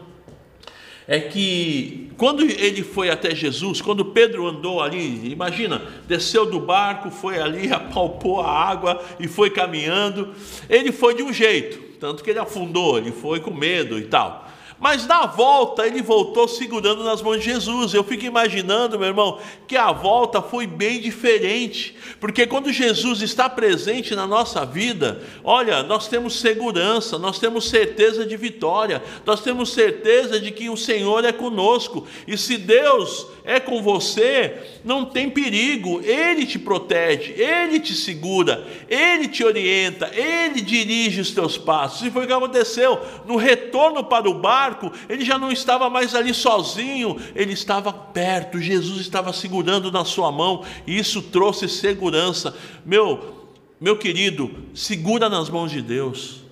é 1.08 1.20
que 1.20 2.10
quando 2.16 2.42
ele 2.42 2.82
foi 2.82 3.08
até 3.10 3.34
Jesus, 3.34 3.80
quando 3.80 4.04
Pedro 4.06 4.46
andou 4.46 4.82
ali, 4.82 5.30
imagina, 5.30 5.80
desceu 6.06 6.44
do 6.44 6.60
barco, 6.60 7.10
foi 7.10 7.40
ali, 7.40 7.70
apalpou 7.72 8.40
a 8.40 8.50
água 8.50 9.02
e 9.18 9.28
foi 9.28 9.48
caminhando, 9.48 10.34
ele 10.68 10.92
foi 10.92 11.14
de 11.14 11.22
um 11.22 11.32
jeito, 11.32 11.80
tanto 12.00 12.22
que 12.22 12.30
ele 12.30 12.38
afundou, 12.38 12.98
ele 12.98 13.12
foi 13.12 13.40
com 13.40 13.54
medo 13.54 13.98
e 13.98 14.04
tal. 14.04 14.45
Mas 14.78 15.06
na 15.06 15.24
volta 15.24 15.86
ele 15.86 16.02
voltou 16.02 16.46
segurando 16.46 17.02
nas 17.02 17.22
mãos 17.22 17.38
de 17.38 17.44
Jesus. 17.44 17.94
Eu 17.94 18.04
fico 18.04 18.24
imaginando, 18.24 18.98
meu 18.98 19.08
irmão, 19.08 19.38
que 19.66 19.76
a 19.76 19.90
volta 19.90 20.42
foi 20.42 20.66
bem 20.66 21.00
diferente, 21.00 21.96
porque 22.20 22.46
quando 22.46 22.72
Jesus 22.72 23.22
está 23.22 23.48
presente 23.48 24.14
na 24.14 24.26
nossa 24.26 24.66
vida, 24.66 25.22
olha, 25.42 25.82
nós 25.82 26.08
temos 26.08 26.38
segurança, 26.40 27.18
nós 27.18 27.38
temos 27.38 27.68
certeza 27.68 28.26
de 28.26 28.36
vitória, 28.36 29.02
nós 29.24 29.40
temos 29.40 29.72
certeza 29.72 30.38
de 30.38 30.50
que 30.50 30.68
o 30.68 30.76
Senhor 30.76 31.24
é 31.24 31.32
conosco. 31.32 32.06
E 32.26 32.36
se 32.36 32.58
Deus 32.58 33.26
é 33.46 33.60
com 33.60 33.80
você, 33.80 34.58
não 34.84 35.04
tem 35.04 35.30
perigo, 35.30 36.00
Ele 36.02 36.44
te 36.44 36.58
protege, 36.58 37.32
Ele 37.32 37.78
te 37.78 37.94
segura, 37.94 38.66
Ele 38.88 39.28
te 39.28 39.44
orienta, 39.44 40.10
Ele 40.12 40.60
dirige 40.60 41.20
os 41.20 41.30
teus 41.30 41.56
passos. 41.56 42.02
E 42.06 42.10
foi 42.10 42.24
o 42.24 42.26
que 42.26 42.32
aconteceu. 42.32 43.00
No 43.24 43.36
retorno 43.36 44.02
para 44.02 44.28
o 44.28 44.34
barco, 44.34 44.90
ele 45.08 45.24
já 45.24 45.38
não 45.38 45.52
estava 45.52 45.88
mais 45.88 46.14
ali 46.14 46.34
sozinho, 46.34 47.16
ele 47.34 47.52
estava 47.52 47.92
perto, 47.92 48.60
Jesus 48.60 49.00
estava 49.00 49.32
segurando 49.32 49.92
na 49.92 50.04
sua 50.04 50.32
mão, 50.32 50.64
e 50.86 50.98
isso 50.98 51.22
trouxe 51.22 51.68
segurança. 51.68 52.56
Meu, 52.84 53.46
meu 53.80 53.96
querido, 53.96 54.50
segura 54.74 55.28
nas 55.28 55.48
mãos 55.48 55.70
de 55.70 55.80
Deus, 55.80 56.42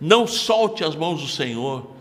não 0.00 0.26
solte 0.26 0.82
as 0.82 0.96
mãos 0.96 1.20
do 1.20 1.28
Senhor. 1.28 1.92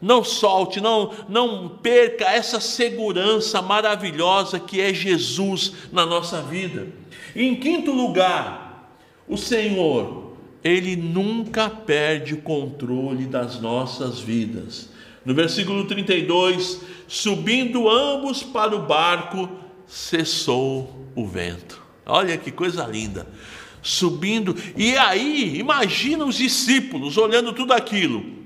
Não 0.00 0.24
solte, 0.24 0.80
não, 0.80 1.12
não 1.28 1.68
perca 1.68 2.24
essa 2.24 2.58
segurança 2.58 3.60
maravilhosa 3.60 4.58
que 4.58 4.80
é 4.80 4.94
Jesus 4.94 5.72
na 5.92 6.06
nossa 6.06 6.40
vida. 6.40 6.88
Em 7.36 7.54
quinto 7.56 7.92
lugar, 7.92 8.94
o 9.28 9.36
Senhor, 9.36 10.32
Ele 10.64 10.96
nunca 10.96 11.68
perde 11.68 12.32
o 12.32 12.40
controle 12.40 13.26
das 13.26 13.60
nossas 13.60 14.18
vidas. 14.18 14.88
No 15.22 15.34
versículo 15.34 15.86
32, 15.86 16.80
subindo 17.06 17.88
ambos 17.90 18.42
para 18.42 18.74
o 18.74 18.86
barco, 18.86 19.50
cessou 19.86 21.06
o 21.14 21.26
vento. 21.26 21.80
Olha 22.06 22.38
que 22.38 22.50
coisa 22.50 22.86
linda. 22.86 23.28
Subindo, 23.82 24.56
e 24.76 24.96
aí, 24.96 25.58
imagina 25.58 26.24
os 26.24 26.36
discípulos 26.36 27.18
olhando 27.18 27.52
tudo 27.52 27.72
aquilo 27.74 28.39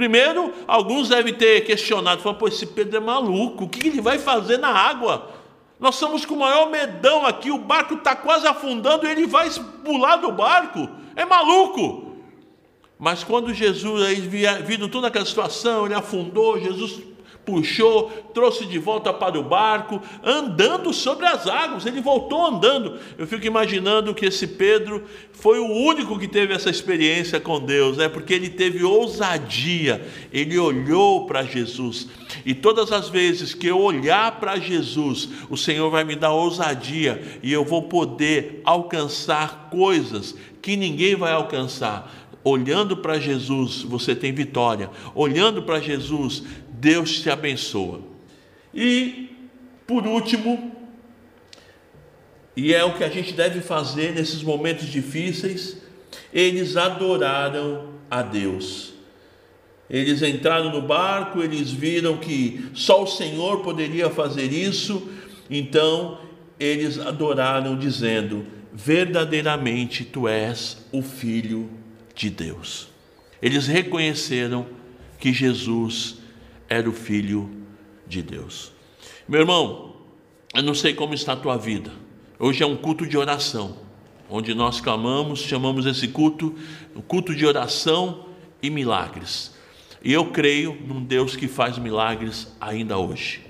Primeiro, 0.00 0.54
alguns 0.66 1.10
devem 1.10 1.34
ter 1.34 1.60
questionado, 1.60 2.22
falando, 2.22 2.38
pô, 2.38 2.48
esse 2.48 2.64
Pedro 2.64 2.96
é 2.96 3.00
maluco, 3.00 3.64
o 3.64 3.68
que 3.68 3.86
ele 3.86 4.00
vai 4.00 4.18
fazer 4.18 4.56
na 4.56 4.70
água? 4.70 5.28
Nós 5.78 5.96
estamos 5.96 6.24
com 6.24 6.36
o 6.36 6.38
maior 6.38 6.70
medão 6.70 7.26
aqui, 7.26 7.50
o 7.50 7.58
barco 7.58 7.92
está 7.92 8.16
quase 8.16 8.46
afundando, 8.46 9.06
ele 9.06 9.26
vai 9.26 9.50
pular 9.84 10.16
do 10.16 10.32
barco, 10.32 10.88
é 11.14 11.26
maluco. 11.26 12.14
Mas 12.98 13.22
quando 13.22 13.52
Jesus, 13.52 14.02
aí, 14.02 14.14
vindo 14.62 14.88
toda 14.88 15.08
aquela 15.08 15.26
situação, 15.26 15.84
ele 15.84 15.92
afundou, 15.92 16.58
Jesus 16.58 17.02
puxou, 17.50 18.08
trouxe 18.32 18.64
de 18.64 18.78
volta 18.78 19.12
para 19.12 19.38
o 19.38 19.42
barco, 19.42 20.00
andando 20.22 20.92
sobre 20.92 21.26
as 21.26 21.46
águas, 21.46 21.84
ele 21.84 22.00
voltou 22.00 22.46
andando. 22.46 22.98
Eu 23.18 23.26
fico 23.26 23.46
imaginando 23.46 24.14
que 24.14 24.26
esse 24.26 24.46
Pedro 24.46 25.04
foi 25.32 25.58
o 25.58 25.66
único 25.66 26.18
que 26.18 26.28
teve 26.28 26.54
essa 26.54 26.70
experiência 26.70 27.40
com 27.40 27.58
Deus, 27.58 27.96
né? 27.96 28.08
porque 28.08 28.32
ele 28.32 28.48
teve 28.48 28.84
ousadia, 28.84 30.06
ele 30.32 30.56
olhou 30.58 31.26
para 31.26 31.42
Jesus. 31.42 32.08
E 32.44 32.54
todas 32.54 32.92
as 32.92 33.08
vezes 33.08 33.52
que 33.52 33.66
eu 33.66 33.80
olhar 33.80 34.38
para 34.38 34.58
Jesus, 34.58 35.28
o 35.48 35.56
Senhor 35.56 35.90
vai 35.90 36.04
me 36.04 36.14
dar 36.14 36.32
ousadia 36.32 37.40
e 37.42 37.52
eu 37.52 37.64
vou 37.64 37.82
poder 37.82 38.60
alcançar 38.64 39.68
coisas 39.70 40.36
que 40.62 40.76
ninguém 40.76 41.16
vai 41.16 41.32
alcançar. 41.32 42.20
Olhando 42.42 42.96
para 42.96 43.18
Jesus, 43.18 43.82
você 43.82 44.14
tem 44.14 44.32
vitória. 44.32 44.90
Olhando 45.14 45.62
para 45.62 45.78
Jesus, 45.78 46.42
Deus 46.80 47.20
te 47.20 47.28
abençoa. 47.28 48.00
E, 48.74 49.28
por 49.86 50.06
último, 50.06 50.74
e 52.56 52.72
é 52.72 52.82
o 52.82 52.94
que 52.96 53.04
a 53.04 53.08
gente 53.08 53.34
deve 53.34 53.60
fazer 53.60 54.14
nesses 54.14 54.42
momentos 54.42 54.86
difíceis, 54.86 55.76
eles 56.32 56.78
adoraram 56.78 57.90
a 58.10 58.22
Deus. 58.22 58.94
Eles 59.90 60.22
entraram 60.22 60.70
no 60.70 60.80
barco, 60.80 61.42
eles 61.42 61.70
viram 61.70 62.16
que 62.16 62.70
só 62.72 63.02
o 63.02 63.06
Senhor 63.06 63.60
poderia 63.62 64.08
fazer 64.08 64.50
isso, 64.50 65.06
então 65.50 66.18
eles 66.58 66.98
adoraram, 66.98 67.76
dizendo: 67.76 68.46
Verdadeiramente 68.72 70.04
tu 70.04 70.26
és 70.26 70.78
o 70.92 71.02
Filho 71.02 71.68
de 72.14 72.30
Deus. 72.30 72.88
Eles 73.42 73.66
reconheceram 73.66 74.66
que 75.18 75.32
Jesus 75.32 76.19
era 76.70 76.88
o 76.88 76.92
Filho 76.92 77.50
de 78.06 78.22
Deus. 78.22 78.72
Meu 79.28 79.40
irmão, 79.40 79.96
eu 80.54 80.62
não 80.62 80.74
sei 80.74 80.94
como 80.94 81.12
está 81.12 81.32
a 81.32 81.36
tua 81.36 81.56
vida. 81.56 81.92
Hoje 82.38 82.62
é 82.62 82.66
um 82.66 82.76
culto 82.76 83.06
de 83.06 83.18
oração, 83.18 83.76
onde 84.30 84.54
nós 84.54 84.80
clamamos, 84.80 85.40
chamamos 85.40 85.84
esse 85.84 86.08
culto 86.08 86.54
o 86.94 87.02
culto 87.02 87.34
de 87.34 87.44
oração 87.44 88.26
e 88.62 88.70
milagres. 88.70 89.54
E 90.02 90.12
eu 90.12 90.30
creio 90.30 90.78
num 90.86 91.04
Deus 91.04 91.36
que 91.36 91.48
faz 91.48 91.76
milagres 91.76 92.54
ainda 92.60 92.96
hoje, 92.96 93.42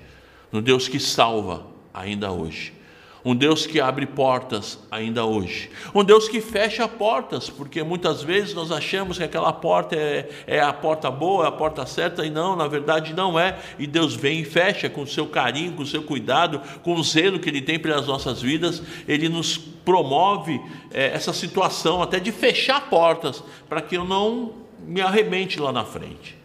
num 0.51 0.61
Deus 0.61 0.87
que 0.87 0.99
salva 0.99 1.67
ainda 1.93 2.31
hoje 2.31 2.80
um 3.23 3.35
Deus 3.35 3.65
que 3.65 3.79
abre 3.79 4.05
portas 4.05 4.79
ainda 4.89 5.25
hoje, 5.25 5.69
um 5.93 6.03
Deus 6.03 6.27
que 6.27 6.41
fecha 6.41 6.87
portas, 6.87 7.49
porque 7.49 7.83
muitas 7.83 8.23
vezes 8.23 8.53
nós 8.53 8.71
achamos 8.71 9.17
que 9.17 9.23
aquela 9.23 9.53
porta 9.53 9.95
é, 9.95 10.29
é, 10.47 10.59
a 10.59 10.73
porta 10.73 11.11
boa, 11.11 11.45
é 11.45 11.47
a 11.47 11.51
porta 11.51 11.85
certa, 11.85 12.25
e 12.25 12.29
não, 12.29 12.55
na 12.55 12.67
verdade 12.67 13.13
não 13.13 13.39
é, 13.39 13.59
e 13.77 13.85
Deus 13.85 14.15
vem 14.15 14.41
e 14.41 14.45
fecha 14.45 14.89
com 14.89 15.03
o 15.03 15.07
seu 15.07 15.27
carinho, 15.27 15.73
com 15.73 15.83
o 15.83 15.87
seu 15.87 16.03
cuidado, 16.03 16.61
com 16.83 16.95
o 16.95 17.03
zelo 17.03 17.39
que 17.39 17.49
Ele 17.49 17.61
tem 17.61 17.77
pelas 17.77 18.07
nossas 18.07 18.41
vidas, 18.41 18.81
Ele 19.07 19.29
nos 19.29 19.57
promove 19.57 20.59
é, 20.91 21.07
essa 21.07 21.33
situação 21.33 22.01
até 22.01 22.19
de 22.19 22.31
fechar 22.31 22.89
portas, 22.89 23.43
para 23.69 23.81
que 23.81 23.95
eu 23.95 24.03
não 24.03 24.53
me 24.85 25.01
arrebente 25.01 25.59
lá 25.59 25.71
na 25.71 25.85
frente. 25.85 26.37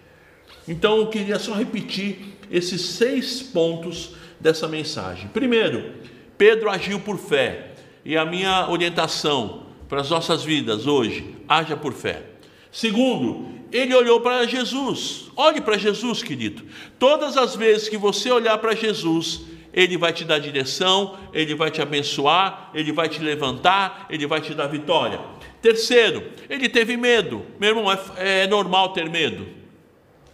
Então 0.68 0.97
eu 0.99 1.06
queria 1.06 1.38
só 1.38 1.54
repetir 1.54 2.37
esses 2.50 2.80
seis 2.83 3.42
pontos 3.42 4.14
dessa 4.40 4.68
mensagem. 4.68 5.28
Primeiro, 5.28 5.92
Pedro 6.38 6.71
agiu 6.71 7.00
por 7.00 7.19
fé, 7.19 7.73
e 8.05 8.16
a 8.16 8.25
minha 8.25 8.69
orientação 8.69 9.66
para 9.88 10.00
as 10.00 10.11
nossas 10.11 10.45
vidas 10.45 10.87
hoje, 10.87 11.35
haja 11.49 11.76
por 11.76 11.93
fé. 11.93 12.23
Segundo, 12.71 13.49
ele 13.73 13.95
olhou 13.95 14.21
para 14.21 14.47
Jesus. 14.47 15.31
Olhe 15.37 15.61
para 15.61 15.78
Jesus, 15.78 16.23
querido. 16.23 16.62
Todas 16.99 17.37
as 17.37 17.57
vezes 17.57 17.88
que 17.88 17.97
você 17.97 18.31
olhar 18.31 18.59
para 18.59 18.75
Jesus, 18.75 19.43
ele 19.73 19.97
vai 19.97 20.12
te 20.12 20.25
dar 20.25 20.38
direção, 20.38 21.19
ele 21.33 21.55
vai 21.55 21.71
te 21.71 21.83
abençoar, 21.83 22.71
ele 22.75 22.93
vai 22.93 23.09
te 23.09 23.21
levantar, 23.21 24.07
ele 24.09 24.26
vai 24.26 24.40
te 24.40 24.55
dar 24.55 24.66
vitória. 24.66 25.21
Terceiro, 25.61 26.23
ele 26.49 26.69
teve 26.69 26.97
medo. 26.97 27.45
Meu 27.59 27.71
irmão, 27.71 27.93
é, 28.16 28.43
é 28.43 28.47
normal 28.47 28.93
ter 28.93 29.09
medo. 29.09 29.47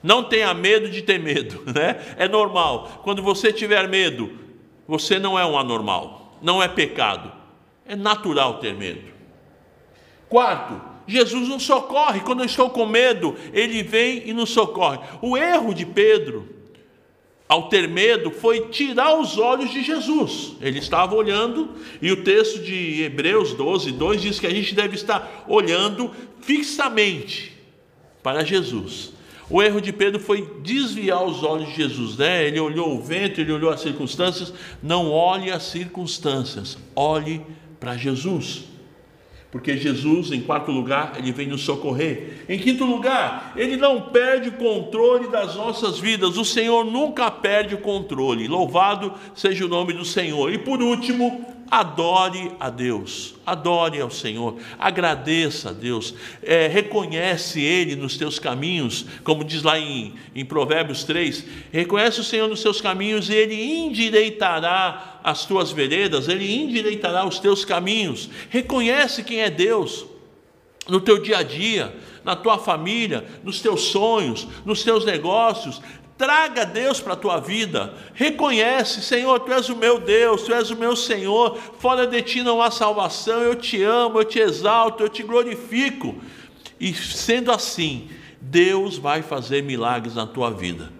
Não 0.02 0.24
tenha 0.24 0.52
medo 0.52 0.90
de 0.90 1.00
ter 1.02 1.18
medo, 1.18 1.62
né? 1.72 2.14
É 2.16 2.28
normal. 2.28 3.00
Quando 3.02 3.22
você 3.22 3.52
tiver 3.52 3.88
medo, 3.88 4.41
você 4.92 5.18
não 5.18 5.38
é 5.38 5.46
um 5.46 5.58
anormal, 5.58 6.36
não 6.42 6.62
é 6.62 6.68
pecado. 6.68 7.32
É 7.86 7.96
natural 7.96 8.58
ter 8.58 8.74
medo. 8.74 9.10
Quarto, 10.28 10.78
Jesus 11.06 11.48
nos 11.48 11.62
socorre. 11.62 12.20
Quando 12.20 12.40
eu 12.40 12.44
estou 12.44 12.68
com 12.68 12.84
medo, 12.84 13.34
ele 13.54 13.82
vem 13.82 14.28
e 14.28 14.34
nos 14.34 14.50
socorre. 14.50 14.98
O 15.22 15.34
erro 15.34 15.72
de 15.72 15.86
Pedro, 15.86 16.46
ao 17.48 17.70
ter 17.70 17.88
medo, 17.88 18.30
foi 18.30 18.68
tirar 18.68 19.18
os 19.18 19.38
olhos 19.38 19.70
de 19.70 19.82
Jesus. 19.82 20.56
Ele 20.60 20.78
estava 20.78 21.14
olhando, 21.14 21.70
e 22.02 22.12
o 22.12 22.22
texto 22.22 22.62
de 22.62 23.02
Hebreus 23.02 23.54
12, 23.54 23.92
2 23.92 24.20
diz 24.20 24.38
que 24.38 24.46
a 24.46 24.54
gente 24.54 24.74
deve 24.74 24.94
estar 24.94 25.46
olhando 25.48 26.10
fixamente 26.42 27.56
para 28.22 28.44
Jesus. 28.44 29.11
O 29.50 29.62
erro 29.62 29.80
de 29.80 29.92
Pedro 29.92 30.20
foi 30.20 30.48
desviar 30.62 31.24
os 31.24 31.42
olhos 31.42 31.68
de 31.68 31.76
Jesus, 31.76 32.16
né? 32.16 32.46
Ele 32.46 32.60
olhou 32.60 32.96
o 32.96 33.02
vento, 33.02 33.40
ele 33.40 33.52
olhou 33.52 33.70
as 33.70 33.80
circunstâncias. 33.80 34.52
Não 34.82 35.10
olhe 35.10 35.50
as 35.50 35.64
circunstâncias, 35.64 36.78
olhe 36.94 37.42
para 37.78 37.96
Jesus. 37.96 38.64
Porque 39.52 39.76
Jesus, 39.76 40.32
em 40.32 40.40
quarto 40.40 40.72
lugar, 40.72 41.12
ele 41.18 41.30
vem 41.30 41.46
nos 41.46 41.60
socorrer. 41.60 42.46
Em 42.48 42.58
quinto 42.58 42.86
lugar, 42.86 43.52
ele 43.54 43.76
não 43.76 44.00
perde 44.00 44.48
o 44.48 44.52
controle 44.52 45.28
das 45.28 45.54
nossas 45.54 45.98
vidas. 45.98 46.38
O 46.38 46.44
Senhor 46.44 46.86
nunca 46.86 47.30
perde 47.30 47.74
o 47.74 47.78
controle. 47.78 48.48
Louvado 48.48 49.12
seja 49.34 49.66
o 49.66 49.68
nome 49.68 49.92
do 49.92 50.06
Senhor. 50.06 50.50
E 50.50 50.56
por 50.56 50.80
último, 50.80 51.51
adore 51.72 52.52
a 52.60 52.68
Deus, 52.68 53.34
adore 53.46 53.98
ao 53.98 54.10
Senhor, 54.10 54.58
agradeça 54.78 55.70
a 55.70 55.72
Deus, 55.72 56.14
é, 56.42 56.66
reconhece 56.66 57.62
Ele 57.62 57.96
nos 57.96 58.18
teus 58.18 58.38
caminhos, 58.38 59.06
como 59.24 59.42
diz 59.42 59.62
lá 59.62 59.78
em, 59.78 60.12
em 60.34 60.44
Provérbios 60.44 61.02
3, 61.04 61.46
reconhece 61.72 62.20
o 62.20 62.24
Senhor 62.24 62.46
nos 62.46 62.60
seus 62.60 62.78
caminhos 62.78 63.30
e 63.30 63.34
Ele 63.34 63.54
endireitará 63.54 65.20
as 65.24 65.46
tuas 65.46 65.72
veredas, 65.72 66.28
Ele 66.28 66.54
endireitará 66.54 67.24
os 67.24 67.38
teus 67.38 67.64
caminhos, 67.64 68.28
reconhece 68.50 69.22
quem 69.22 69.40
é 69.40 69.48
Deus 69.48 70.04
no 70.86 71.00
teu 71.00 71.22
dia 71.22 71.38
a 71.38 71.42
dia, 71.42 71.96
na 72.22 72.36
tua 72.36 72.58
família, 72.58 73.24
nos 73.42 73.60
teus 73.60 73.84
sonhos, 73.84 74.46
nos 74.66 74.82
teus 74.82 75.06
negócios, 75.06 75.80
Traga 76.22 76.64
Deus 76.64 77.00
para 77.00 77.14
a 77.14 77.16
tua 77.16 77.40
vida. 77.40 77.94
Reconhece, 78.14 79.02
Senhor, 79.02 79.40
tu 79.40 79.52
és 79.52 79.68
o 79.68 79.74
meu 79.74 79.98
Deus, 79.98 80.42
tu 80.42 80.54
és 80.54 80.70
o 80.70 80.76
meu 80.76 80.94
Senhor. 80.94 81.58
Fora 81.80 82.06
de 82.06 82.22
ti 82.22 82.44
não 82.44 82.62
há 82.62 82.70
salvação. 82.70 83.40
Eu 83.40 83.56
te 83.56 83.82
amo, 83.82 84.20
eu 84.20 84.24
te 84.24 84.38
exalto, 84.38 85.02
eu 85.02 85.08
te 85.08 85.24
glorifico. 85.24 86.14
E 86.78 86.94
sendo 86.94 87.50
assim, 87.50 88.08
Deus 88.40 88.96
vai 88.96 89.20
fazer 89.20 89.64
milagres 89.64 90.14
na 90.14 90.24
tua 90.24 90.52
vida. 90.52 90.92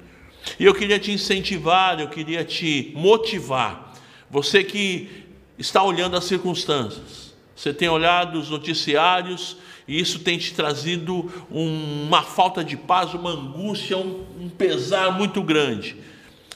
E 0.58 0.64
eu 0.64 0.74
queria 0.74 0.98
te 0.98 1.12
incentivar, 1.12 2.00
eu 2.00 2.08
queria 2.08 2.44
te 2.44 2.92
motivar. 2.96 3.94
Você 4.28 4.64
que 4.64 5.24
está 5.56 5.84
olhando 5.84 6.16
as 6.16 6.24
circunstâncias, 6.24 7.32
você 7.54 7.72
tem 7.72 7.88
olhado 7.88 8.40
os 8.40 8.50
noticiários, 8.50 9.56
e 9.86 9.98
isso 9.98 10.20
tem 10.20 10.38
te 10.38 10.54
trazido 10.54 11.30
uma 11.50 12.22
falta 12.22 12.64
de 12.64 12.76
paz, 12.76 13.14
uma 13.14 13.30
angústia, 13.30 13.96
um, 13.96 14.24
um 14.40 14.48
pesar 14.48 15.10
muito 15.12 15.42
grande. 15.42 15.96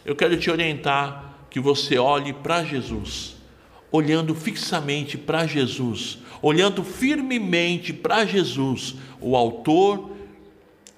Eu 0.05 0.15
quero 0.15 0.37
te 0.37 0.51
orientar 0.51 1.35
que 1.51 1.59
você 1.59 1.99
olhe 1.99 2.33
para 2.33 2.63
Jesus, 2.65 3.37
olhando 3.91 4.35
fixamente 4.35 5.19
para 5.19 5.47
Jesus, 5.47 6.19
olhando 6.41 6.85
firmemente 6.85 7.93
para 7.93 8.25
Jesus, 8.25 8.95
o 9.21 9.37
Autor 9.37 10.11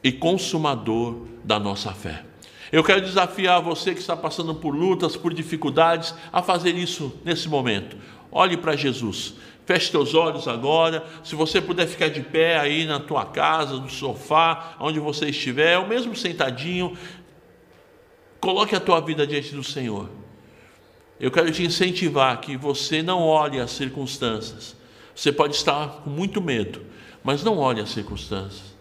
e 0.02 0.12
Consumador 0.12 1.26
da 1.44 1.58
nossa 1.58 1.92
fé. 1.92 2.24
Eu 2.70 2.84
quero 2.84 3.00
desafiar 3.00 3.62
você 3.62 3.94
que 3.94 4.00
está 4.00 4.14
passando 4.14 4.54
por 4.54 4.74
lutas, 4.74 5.16
por 5.16 5.32
dificuldades, 5.32 6.14
a 6.30 6.42
fazer 6.42 6.74
isso 6.74 7.14
nesse 7.24 7.48
momento. 7.48 7.96
Olhe 8.30 8.58
para 8.58 8.76
Jesus. 8.76 9.34
Feche 9.68 9.90
teus 9.90 10.14
olhos 10.14 10.48
agora. 10.48 11.04
Se 11.22 11.34
você 11.34 11.60
puder 11.60 11.86
ficar 11.86 12.08
de 12.08 12.22
pé 12.22 12.58
aí 12.58 12.86
na 12.86 12.98
tua 12.98 13.26
casa, 13.26 13.74
no 13.74 13.90
sofá, 13.90 14.74
onde 14.80 14.98
você 14.98 15.28
estiver, 15.28 15.78
ou 15.78 15.86
mesmo 15.86 16.16
sentadinho, 16.16 16.96
coloque 18.40 18.74
a 18.74 18.80
tua 18.80 18.98
vida 19.02 19.26
diante 19.26 19.54
do 19.54 19.62
Senhor. 19.62 20.08
Eu 21.20 21.30
quero 21.30 21.52
te 21.52 21.62
incentivar 21.62 22.40
que 22.40 22.56
você 22.56 23.02
não 23.02 23.20
olhe 23.20 23.60
as 23.60 23.70
circunstâncias. 23.72 24.74
Você 25.14 25.30
pode 25.30 25.54
estar 25.54 26.00
com 26.02 26.08
muito 26.08 26.40
medo, 26.40 26.80
mas 27.22 27.44
não 27.44 27.58
olhe 27.58 27.82
as 27.82 27.90
circunstâncias. 27.90 28.74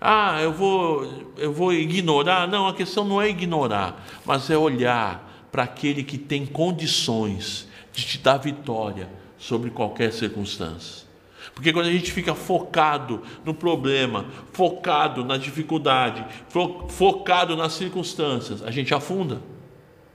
Ah, 0.00 0.40
eu 0.40 0.52
vou, 0.52 1.26
eu 1.36 1.52
vou 1.52 1.72
ignorar. 1.72 2.46
Não, 2.46 2.68
a 2.68 2.72
questão 2.72 3.04
não 3.04 3.20
é 3.20 3.30
ignorar, 3.30 4.06
mas 4.24 4.48
é 4.48 4.56
olhar 4.56 5.48
para 5.50 5.64
aquele 5.64 6.04
que 6.04 6.16
tem 6.16 6.46
condições 6.46 7.66
de 7.92 8.06
te 8.06 8.18
dar 8.18 8.36
vitória 8.36 9.26
sobre 9.38 9.70
qualquer 9.70 10.12
circunstância. 10.12 11.06
Porque 11.54 11.72
quando 11.72 11.86
a 11.86 11.92
gente 11.92 12.12
fica 12.12 12.34
focado 12.34 13.22
no 13.44 13.54
problema, 13.54 14.26
focado 14.52 15.24
na 15.24 15.36
dificuldade, 15.36 16.24
fo 16.48 16.86
focado 16.88 17.56
nas 17.56 17.72
circunstâncias, 17.72 18.62
a 18.62 18.70
gente 18.70 18.94
afunda. 18.94 19.40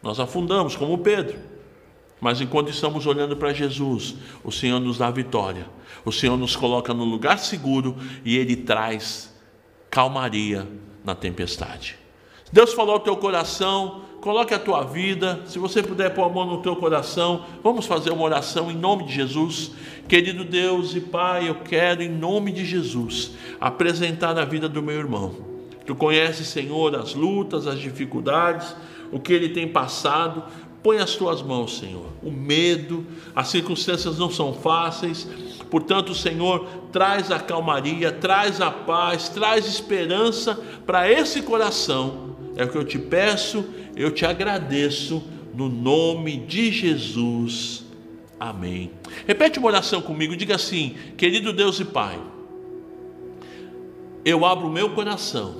Nós 0.02 0.20
afundamos, 0.20 0.76
como 0.76 0.98
Pedro. 0.98 1.38
Mas 2.20 2.40
enquanto 2.40 2.70
estamos 2.70 3.06
olhando 3.06 3.36
para 3.36 3.54
Jesus, 3.54 4.16
o 4.44 4.52
Senhor 4.52 4.80
nos 4.80 4.98
dá 4.98 5.12
vitória. 5.12 5.68
O 6.06 6.12
Senhor 6.12 6.38
nos 6.38 6.56
coloca 6.56 6.94
no 6.94 7.04
lugar 7.04 7.38
seguro 7.40 7.98
e 8.24 8.38
Ele 8.38 8.56
traz 8.56 9.34
calmaria 9.90 10.68
na 11.04 11.14
tempestade. 11.14 11.98
Deus 12.52 12.74
falou 12.74 12.94
ao 12.94 13.00
teu 13.00 13.18
coração, 13.18 14.04
coloque 14.24 14.54
a 14.54 14.60
tua 14.60 14.86
vida, 14.86 15.42
se 15.46 15.60
você 15.60 15.84
puder 15.84 16.14
pôr 16.14 16.24
a 16.24 16.30
mão 16.30 16.46
no 16.46 16.62
teu 16.62 16.78
coração, 16.78 17.44
vamos 17.62 17.86
fazer 17.86 18.10
uma 18.10 18.24
oração 18.24 18.72
em 18.72 18.74
nome 18.74 19.04
de 19.04 19.14
Jesus. 19.14 19.72
Querido 20.08 20.46
Deus 20.46 20.96
e 20.96 21.02
Pai, 21.02 21.50
eu 21.50 21.56
quero 21.56 22.02
em 22.02 22.08
nome 22.08 22.54
de 22.54 22.64
Jesus 22.64 23.32
apresentar 23.60 24.40
a 24.40 24.46
vida 24.46 24.70
do 24.70 24.82
meu 24.82 24.96
irmão. 24.96 25.36
Tu 25.86 25.94
conheces, 25.94 26.48
Senhor, 26.48 26.96
as 26.96 27.14
lutas, 27.14 27.68
as 27.68 27.78
dificuldades, 27.78 28.74
o 29.12 29.20
que 29.20 29.34
ele 29.34 29.50
tem 29.50 29.68
passado. 29.68 30.44
Põe 30.82 31.00
as 31.00 31.18
tuas 31.18 31.42
mãos, 31.42 31.78
Senhor. 31.78 32.08
O 32.24 32.32
medo, 32.32 33.06
as 33.36 33.50
circunstâncias 33.50 34.18
não 34.18 34.32
são 34.32 34.54
fáceis. 34.54 35.28
Portanto, 35.70 36.16
Senhor, 36.16 36.66
traz 36.94 37.30
a 37.30 37.42
calmaria, 37.42 38.10
traz 38.10 38.62
a 38.62 38.72
paz, 38.72 39.28
traz 39.28 39.68
esperança 39.68 40.58
para 40.86 41.12
esse 41.12 41.42
coração. 41.42 42.32
É 42.56 42.64
o 42.64 42.70
que 42.70 42.78
eu 42.78 42.86
te 42.86 42.98
peço 42.98 43.66
eu 43.96 44.12
te 44.12 44.26
agradeço 44.26 45.24
no 45.54 45.70
nome 45.70 46.38
de 46.38 46.72
Jesus. 46.72 47.86
Amém. 48.40 48.92
Repete 49.28 49.60
uma 49.60 49.68
oração 49.68 50.02
comigo, 50.02 50.36
diga 50.36 50.56
assim: 50.56 50.96
Querido 51.16 51.54
Deus 51.54 51.80
e 51.80 51.86
Pai, 51.86 52.20
eu 54.26 54.46
abro 54.46 54.70
meu 54.70 54.90
coração 54.92 55.56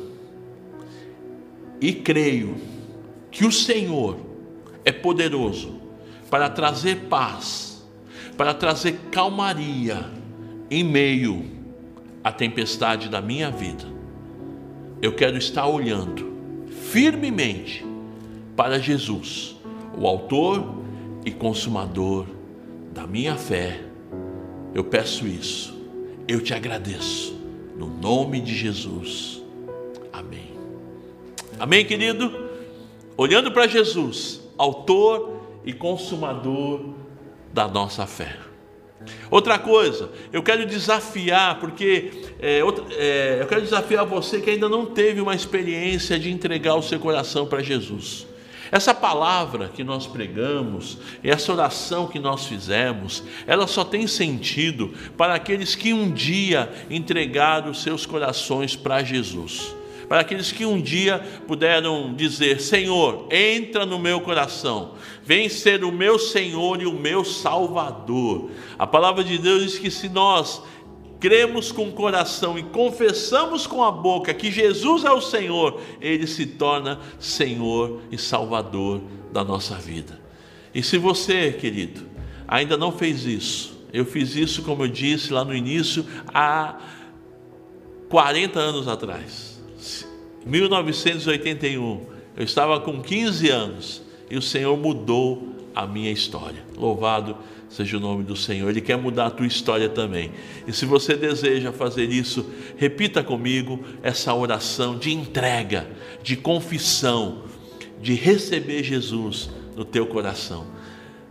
e 1.80 1.94
creio 1.94 2.56
que 3.30 3.46
o 3.46 3.52
Senhor 3.52 4.18
é 4.86 4.92
poderoso 4.92 5.82
para 6.30 6.50
trazer 6.50 7.08
paz, 7.10 7.86
para 8.36 8.54
trazer 8.54 9.00
calmaria 9.12 10.10
em 10.70 10.84
meio 10.84 11.46
à 12.24 12.32
tempestade 12.32 13.10
da 13.10 13.22
minha 13.22 13.52
vida. 13.52 13.86
Eu 15.02 15.14
quero 15.14 15.38
estar 15.38 15.68
olhando 15.68 16.34
firmemente 16.90 17.93
para 18.56 18.80
Jesus, 18.80 19.56
o 19.98 20.08
Autor 20.08 20.64
e 21.26 21.32
Consumador 21.32 22.26
da 22.94 23.08
minha 23.08 23.36
fé. 23.36 23.82
Eu 24.74 24.84
peço 24.84 25.28
isso, 25.28 25.76
eu 26.28 26.42
te 26.42 26.54
agradeço, 26.54 27.36
no 27.78 27.88
nome 27.88 28.40
de 28.40 28.56
Jesus. 28.56 29.42
Amém. 30.12 30.54
Amém, 31.60 31.86
querido? 31.86 32.50
Olhando 33.16 33.52
para 33.52 33.68
Jesus, 33.68 34.42
Autor 34.58 35.42
e 35.66 35.74
Consumador 35.74 36.94
da 37.52 37.68
nossa 37.68 38.06
fé. 38.06 38.38
Outra 39.30 39.60
coisa, 39.60 40.10
eu 40.32 40.42
quero 40.42 40.66
desafiar, 40.66 41.60
porque 41.60 42.12
é, 42.40 42.64
outra, 42.64 42.86
é, 42.92 43.40
eu 43.42 43.48
quero 43.48 43.62
desafiar 43.62 44.06
você 44.06 44.40
que 44.40 44.50
ainda 44.50 44.70
não 44.70 44.86
teve 44.86 45.20
uma 45.20 45.36
experiência 45.36 46.18
de 46.18 46.32
entregar 46.32 46.76
o 46.76 46.82
seu 46.82 47.00
coração 47.00 47.46
para 47.46 47.62
Jesus. 47.62 48.28
Essa 48.74 48.92
palavra 48.92 49.70
que 49.70 49.84
nós 49.84 50.08
pregamos, 50.08 50.98
essa 51.24 51.54
oração 51.54 52.08
que 52.08 52.18
nós 52.18 52.48
fizemos, 52.48 53.24
ela 53.46 53.68
só 53.68 53.84
tem 53.86 54.08
sentido 54.08 54.92
para 55.16 55.36
aqueles 55.36 55.76
que 55.76 55.94
um 55.94 56.12
dia 56.12 56.74
entregaram 56.90 57.72
seus 57.72 58.08
corações 58.08 58.76
para 58.76 59.04
Jesus. 59.04 59.76
Para 60.10 60.22
aqueles 60.22 60.52
que 60.52 60.66
um 60.66 60.82
dia 60.82 61.20
puderam 61.48 62.16
dizer: 62.16 62.60
Senhor, 62.60 63.28
entra 63.30 63.86
no 63.86 64.00
meu 64.00 64.22
coração, 64.22 64.96
vem 65.24 65.50
ser 65.50 65.84
o 65.84 65.92
meu 65.92 66.18
Senhor 66.18 66.82
e 66.82 66.88
o 66.88 66.94
meu 66.94 67.24
Salvador. 67.24 68.50
A 68.80 68.88
palavra 68.88 69.24
de 69.24 69.38
Deus 69.38 69.62
diz 69.62 69.78
que 69.78 69.92
se 69.92 70.10
nós 70.10 70.64
cremos 71.24 71.72
com 71.72 71.88
o 71.88 71.92
coração 71.94 72.60
e 72.60 72.64
confessamos 72.64 73.66
com 73.66 73.82
a 73.82 73.90
boca 73.90 74.34
que 74.34 74.52
Jesus 74.52 75.06
é 75.06 75.10
o 75.10 75.22
Senhor, 75.22 75.80
ele 76.02 76.28
se 76.28 76.46
torna 76.46 77.00
Senhor 77.18 78.02
e 78.12 78.18
Salvador 78.18 79.02
da 79.32 79.42
nossa 79.42 79.76
vida. 79.76 80.20
E 80.76 80.84
se 80.84 80.98
você, 80.98 81.54
querido, 81.54 82.02
ainda 82.46 82.76
não 82.76 82.92
fez 82.92 83.26
isso, 83.26 83.74
eu 83.94 84.04
fiz 84.04 84.36
isso, 84.36 84.64
como 84.64 84.84
eu 84.84 84.90
disse 84.90 85.32
lá 85.32 85.46
no 85.46 85.56
início, 85.56 86.06
há 86.28 86.78
40 88.10 88.60
anos 88.60 88.90
atrás. 88.90 89.64
1981, 90.46 92.06
eu 92.36 92.44
estava 92.44 92.82
com 92.82 93.02
15 93.02 93.50
anos 93.50 94.02
e 94.30 94.36
o 94.36 94.42
Senhor 94.42 94.76
mudou 94.76 95.56
a 95.74 95.88
minha 95.88 96.12
história. 96.12 96.66
Louvado 96.76 97.38
seja 97.38 97.53
o 97.82 98.00
nome 98.00 98.24
do 98.24 98.36
Senhor. 98.36 98.70
Ele 98.70 98.82
quer 98.82 98.98
mudar 98.98 99.28
a 99.28 99.32
tua 99.32 99.48
história 99.48 99.90
também. 99.90 100.32
E 100.68 100.74
se 100.74 100.86
você 100.86 101.16
deseja 101.16 101.72
fazer 101.72 102.10
isso, 102.10 102.46
repita 102.78 103.24
comigo 103.24 103.84
essa 104.04 104.34
oração 104.34 104.98
de 104.98 105.12
entrega, 105.12 105.88
de 106.22 106.36
confissão, 106.36 107.46
de 108.00 108.14
receber 108.14 108.84
Jesus 108.84 109.50
no 109.76 109.84
teu 109.84 110.06
coração. 110.06 110.68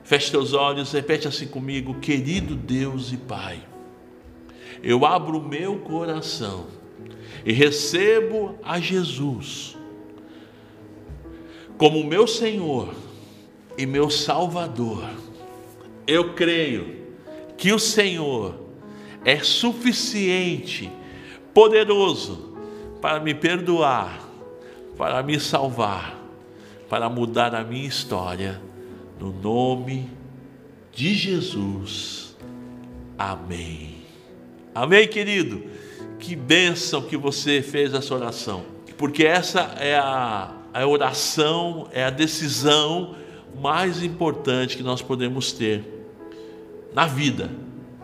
Feche 0.03 0.31
teus 0.31 0.53
olhos, 0.53 0.93
repete 0.93 1.29
assim 1.29 1.47
comigo: 1.47 1.95
Querido 2.01 2.57
Deus 2.57 3.13
e 3.13 3.17
Pai, 3.17 3.63
eu 4.83 5.07
abro 5.07 5.39
o 5.39 5.49
meu 5.49 5.77
coração 5.77 6.67
e 7.45 7.53
recebo 7.53 8.59
a 8.65 8.81
Jesus 8.81 9.77
como 11.79 12.05
meu 12.05 12.27
Senhor 12.27 12.95
e 13.77 13.87
meu 13.87 14.11
Salvador 14.11 15.09
eu 16.07 16.35
creio 16.35 17.03
que 17.57 17.73
o 17.73 17.79
Senhor 17.79 18.55
é 19.25 19.39
suficiente, 19.39 20.91
poderoso 21.55 22.57
para 23.01 23.21
me 23.21 23.35
perdoar, 23.35 24.21
para 24.97 25.23
me 25.23 25.39
salvar, 25.39 26.19
para 26.89 27.09
mudar 27.09 27.55
a 27.55 27.65
minha 27.65 27.87
história, 27.87 28.61
no 29.19 29.33
nome 29.33 30.11
de 30.93 31.15
Jesus. 31.15 32.37
Amém. 33.17 33.97
Amém, 34.75 35.07
querido? 35.07 35.63
Que 36.19 36.35
bênção 36.35 37.03
que 37.03 37.17
você 37.17 37.63
fez 37.63 37.95
essa 37.95 38.15
oração, 38.15 38.65
porque 38.97 39.25
essa 39.25 39.75
é 39.79 39.97
a, 39.97 40.53
a 40.73 40.87
oração, 40.87 41.89
é 41.93 42.05
a 42.05 42.11
decisão 42.11 43.17
mais 43.61 44.03
importante 44.03 44.77
que 44.77 44.83
nós 44.83 45.03
podemos 45.03 45.53
ter 45.53 45.92
na 46.95 47.07
vida 47.07 47.51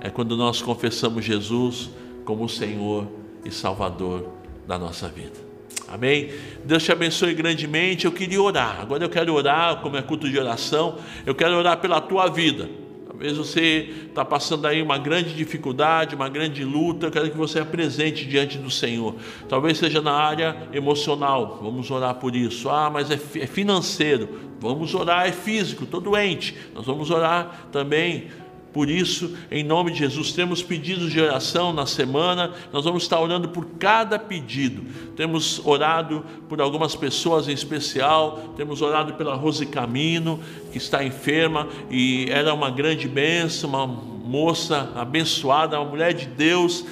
é 0.00 0.10
quando 0.10 0.36
nós 0.36 0.62
confessamos 0.62 1.24
Jesus 1.24 1.90
como 2.24 2.44
o 2.44 2.48
Senhor 2.48 3.06
e 3.44 3.50
Salvador 3.50 4.28
da 4.66 4.78
nossa 4.78 5.08
vida. 5.08 5.48
Amém? 5.88 6.30
Deus 6.64 6.84
te 6.84 6.92
abençoe 6.92 7.32
grandemente. 7.32 8.04
Eu 8.04 8.12
queria 8.12 8.40
orar. 8.40 8.78
Agora 8.80 9.02
eu 9.02 9.08
quero 9.08 9.32
orar, 9.32 9.80
como 9.80 9.96
é 9.96 10.02
culto 10.02 10.28
de 10.28 10.38
oração, 10.38 10.98
eu 11.24 11.34
quero 11.34 11.54
orar 11.54 11.78
pela 11.78 12.00
tua 12.00 12.28
vida. 12.28 12.68
Talvez 13.06 13.36
você 13.36 14.06
está 14.08 14.24
passando 14.24 14.66
aí 14.66 14.80
uma 14.80 14.98
grande 14.98 15.34
dificuldade, 15.34 16.14
uma 16.14 16.28
grande 16.28 16.62
luta. 16.62 17.06
Eu 17.06 17.10
quero 17.10 17.30
que 17.30 17.36
você 17.36 17.58
apresente 17.58 18.26
diante 18.26 18.58
do 18.58 18.70
Senhor. 18.70 19.16
Talvez 19.48 19.78
seja 19.78 20.00
na 20.00 20.12
área 20.12 20.68
emocional. 20.72 21.58
Vamos 21.62 21.90
orar 21.90 22.14
por 22.16 22.36
isso. 22.36 22.68
Ah, 22.68 22.90
mas 22.90 23.10
é, 23.10 23.14
é 23.14 23.46
financeiro. 23.46 24.28
Vamos 24.60 24.94
orar. 24.94 25.26
É 25.26 25.32
físico. 25.32 25.84
Estou 25.84 26.00
doente. 26.00 26.54
Nós 26.74 26.86
vamos 26.86 27.10
orar 27.10 27.68
também 27.72 28.28
por 28.72 28.90
isso, 28.90 29.34
em 29.50 29.64
nome 29.64 29.92
de 29.92 29.98
Jesus, 29.98 30.32
temos 30.32 30.62
pedidos 30.62 31.10
de 31.10 31.20
oração 31.20 31.72
na 31.72 31.86
semana, 31.86 32.52
nós 32.72 32.84
vamos 32.84 33.02
estar 33.02 33.18
orando 33.18 33.48
por 33.48 33.64
cada 33.78 34.18
pedido. 34.18 34.82
Temos 35.16 35.60
orado 35.64 36.24
por 36.48 36.60
algumas 36.60 36.94
pessoas 36.94 37.48
em 37.48 37.52
especial, 37.52 38.52
temos 38.56 38.82
orado 38.82 39.14
pela 39.14 39.34
Rose 39.34 39.64
Camino, 39.66 40.38
que 40.70 40.78
está 40.78 41.02
enferma 41.02 41.66
e 41.90 42.26
era 42.30 42.52
uma 42.52 42.70
grande 42.70 43.08
bênção, 43.08 43.70
uma 43.70 43.86
moça 43.86 44.92
abençoada, 44.94 45.80
uma 45.80 45.88
mulher 45.88 46.12
de 46.12 46.26
Deus 46.26 46.84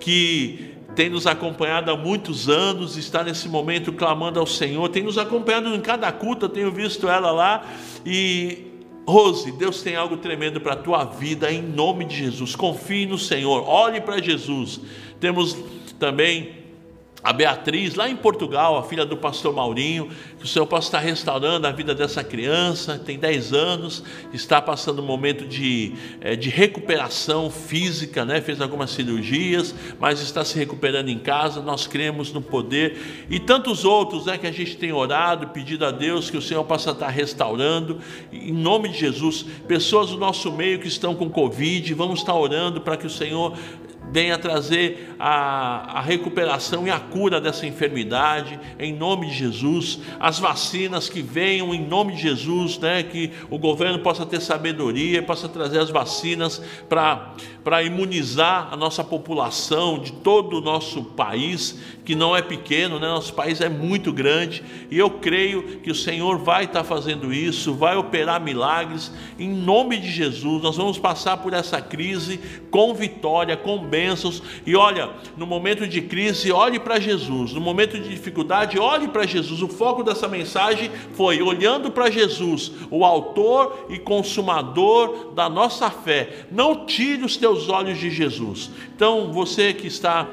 que 0.00 0.70
tem 0.96 1.10
nos 1.10 1.26
acompanhado 1.26 1.90
há 1.90 1.96
muitos 1.96 2.48
anos, 2.48 2.96
está 2.96 3.22
nesse 3.22 3.48
momento 3.48 3.92
clamando 3.92 4.40
ao 4.40 4.46
Senhor, 4.46 4.88
tem 4.88 5.02
nos 5.02 5.18
acompanhado 5.18 5.74
em 5.74 5.80
cada 5.80 6.10
culto, 6.10 6.46
eu 6.46 6.48
tenho 6.48 6.72
visto 6.72 7.08
ela 7.08 7.30
lá 7.30 7.64
e 8.04 8.69
Rose, 9.10 9.50
Deus 9.52 9.82
tem 9.82 9.96
algo 9.96 10.16
tremendo 10.16 10.60
para 10.60 10.74
a 10.74 10.76
tua 10.76 11.04
vida, 11.04 11.52
em 11.52 11.60
nome 11.60 12.04
de 12.04 12.16
Jesus. 12.16 12.54
Confie 12.54 13.06
no 13.06 13.18
Senhor, 13.18 13.68
olhe 13.68 14.00
para 14.00 14.22
Jesus. 14.22 14.80
Temos 15.18 15.56
também 15.98 16.59
a 17.22 17.32
Beatriz, 17.32 17.94
lá 17.94 18.08
em 18.08 18.16
Portugal, 18.16 18.78
a 18.78 18.82
filha 18.82 19.04
do 19.04 19.16
pastor 19.16 19.54
Maurinho, 19.54 20.08
que 20.38 20.44
o 20.44 20.48
Senhor 20.48 20.66
possa 20.66 20.88
estar 20.88 21.00
restaurando 21.00 21.66
a 21.66 21.70
vida 21.70 21.94
dessa 21.94 22.24
criança, 22.24 22.98
tem 22.98 23.18
10 23.18 23.52
anos, 23.52 24.02
está 24.32 24.60
passando 24.60 25.02
um 25.02 25.04
momento 25.04 25.46
de, 25.46 25.92
é, 26.20 26.34
de 26.34 26.48
recuperação 26.48 27.50
física, 27.50 28.24
né? 28.24 28.40
fez 28.40 28.60
algumas 28.60 28.90
cirurgias, 28.90 29.74
mas 29.98 30.20
está 30.20 30.44
se 30.44 30.58
recuperando 30.58 31.08
em 31.08 31.18
casa, 31.18 31.60
nós 31.60 31.86
cremos 31.86 32.32
no 32.32 32.40
poder, 32.40 33.26
e 33.28 33.38
tantos 33.38 33.84
outros 33.84 34.26
né, 34.26 34.38
que 34.38 34.46
a 34.46 34.52
gente 34.52 34.76
tem 34.76 34.92
orado, 34.92 35.48
pedido 35.48 35.84
a 35.84 35.90
Deus 35.90 36.30
que 36.30 36.36
o 36.36 36.42
Senhor 36.42 36.64
possa 36.64 36.92
estar 36.92 37.08
restaurando, 37.08 37.98
em 38.32 38.52
nome 38.52 38.88
de 38.88 38.98
Jesus, 38.98 39.44
pessoas 39.68 40.10
do 40.10 40.16
nosso 40.16 40.50
meio 40.50 40.78
que 40.78 40.88
estão 40.88 41.14
com 41.14 41.28
Covid, 41.28 41.92
vamos 41.92 42.20
estar 42.20 42.34
orando 42.34 42.80
para 42.80 42.96
que 42.96 43.06
o 43.06 43.10
Senhor 43.10 43.56
venha 44.10 44.36
trazer 44.38 45.14
a, 45.18 45.98
a, 45.98 46.00
recuperação 46.00 46.86
e 46.86 46.90
a 46.90 46.98
cura 46.98 47.40
dessa 47.40 47.66
enfermidade, 47.66 48.58
em 48.78 48.92
nome 48.92 49.28
de 49.28 49.34
Jesus. 49.34 50.00
As 50.18 50.38
vacinas 50.38 51.08
que 51.08 51.22
venham, 51.22 51.72
em 51.74 51.86
nome 51.86 52.14
de 52.14 52.22
Jesus, 52.22 52.78
né? 52.78 53.02
que 53.02 53.30
o 53.48 53.58
governo 53.58 54.00
possa 54.00 54.26
ter 54.26 54.40
sabedoria, 54.40 55.22
possa 55.22 55.48
trazer 55.48 55.78
as 55.78 55.90
vacinas 55.90 56.60
para 56.88 57.82
imunizar 57.82 58.68
a 58.72 58.76
nossa 58.76 59.04
população 59.04 59.98
de 59.98 60.12
todo 60.12 60.58
o 60.58 60.60
nosso 60.60 61.04
país, 61.04 61.78
que 62.10 62.14
não 62.16 62.36
é 62.36 62.42
pequeno, 62.42 62.98
né? 62.98 63.06
nosso 63.06 63.32
país 63.32 63.60
é 63.60 63.68
muito 63.68 64.12
grande, 64.12 64.64
e 64.90 64.98
eu 64.98 65.08
creio 65.08 65.78
que 65.78 65.92
o 65.92 65.94
Senhor 65.94 66.38
vai 66.38 66.64
estar 66.64 66.82
fazendo 66.82 67.32
isso, 67.32 67.72
vai 67.72 67.96
operar 67.96 68.40
milagres, 68.40 69.12
em 69.38 69.48
nome 69.48 69.96
de 69.96 70.10
Jesus. 70.10 70.60
Nós 70.60 70.76
vamos 70.76 70.98
passar 70.98 71.36
por 71.36 71.52
essa 71.52 71.80
crise 71.80 72.40
com 72.68 72.92
vitória, 72.92 73.56
com 73.56 73.78
bênção 73.78 74.10
bênçãos. 74.10 74.42
E 74.66 74.74
olha, 74.74 75.10
no 75.36 75.46
momento 75.46 75.86
de 75.86 76.02
crise, 76.02 76.50
olhe 76.50 76.78
para 76.78 76.98
Jesus. 76.98 77.52
No 77.52 77.60
momento 77.60 77.98
de 77.98 78.08
dificuldade, 78.08 78.78
olhe 78.78 79.08
para 79.08 79.26
Jesus. 79.26 79.62
O 79.62 79.68
foco 79.68 80.02
dessa 80.02 80.26
mensagem 80.26 80.90
foi 81.12 81.40
olhando 81.40 81.90
para 81.90 82.10
Jesus, 82.10 82.72
o 82.90 83.04
autor 83.04 83.86
e 83.88 83.98
consumador 83.98 85.32
da 85.34 85.48
nossa 85.48 85.90
fé. 85.90 86.46
Não 86.50 86.86
tire 86.86 87.24
os 87.24 87.36
teus 87.36 87.68
olhos 87.68 87.98
de 87.98 88.10
Jesus. 88.10 88.70
Então, 88.94 89.32
você 89.32 89.72
que 89.72 89.86
está 89.86 90.28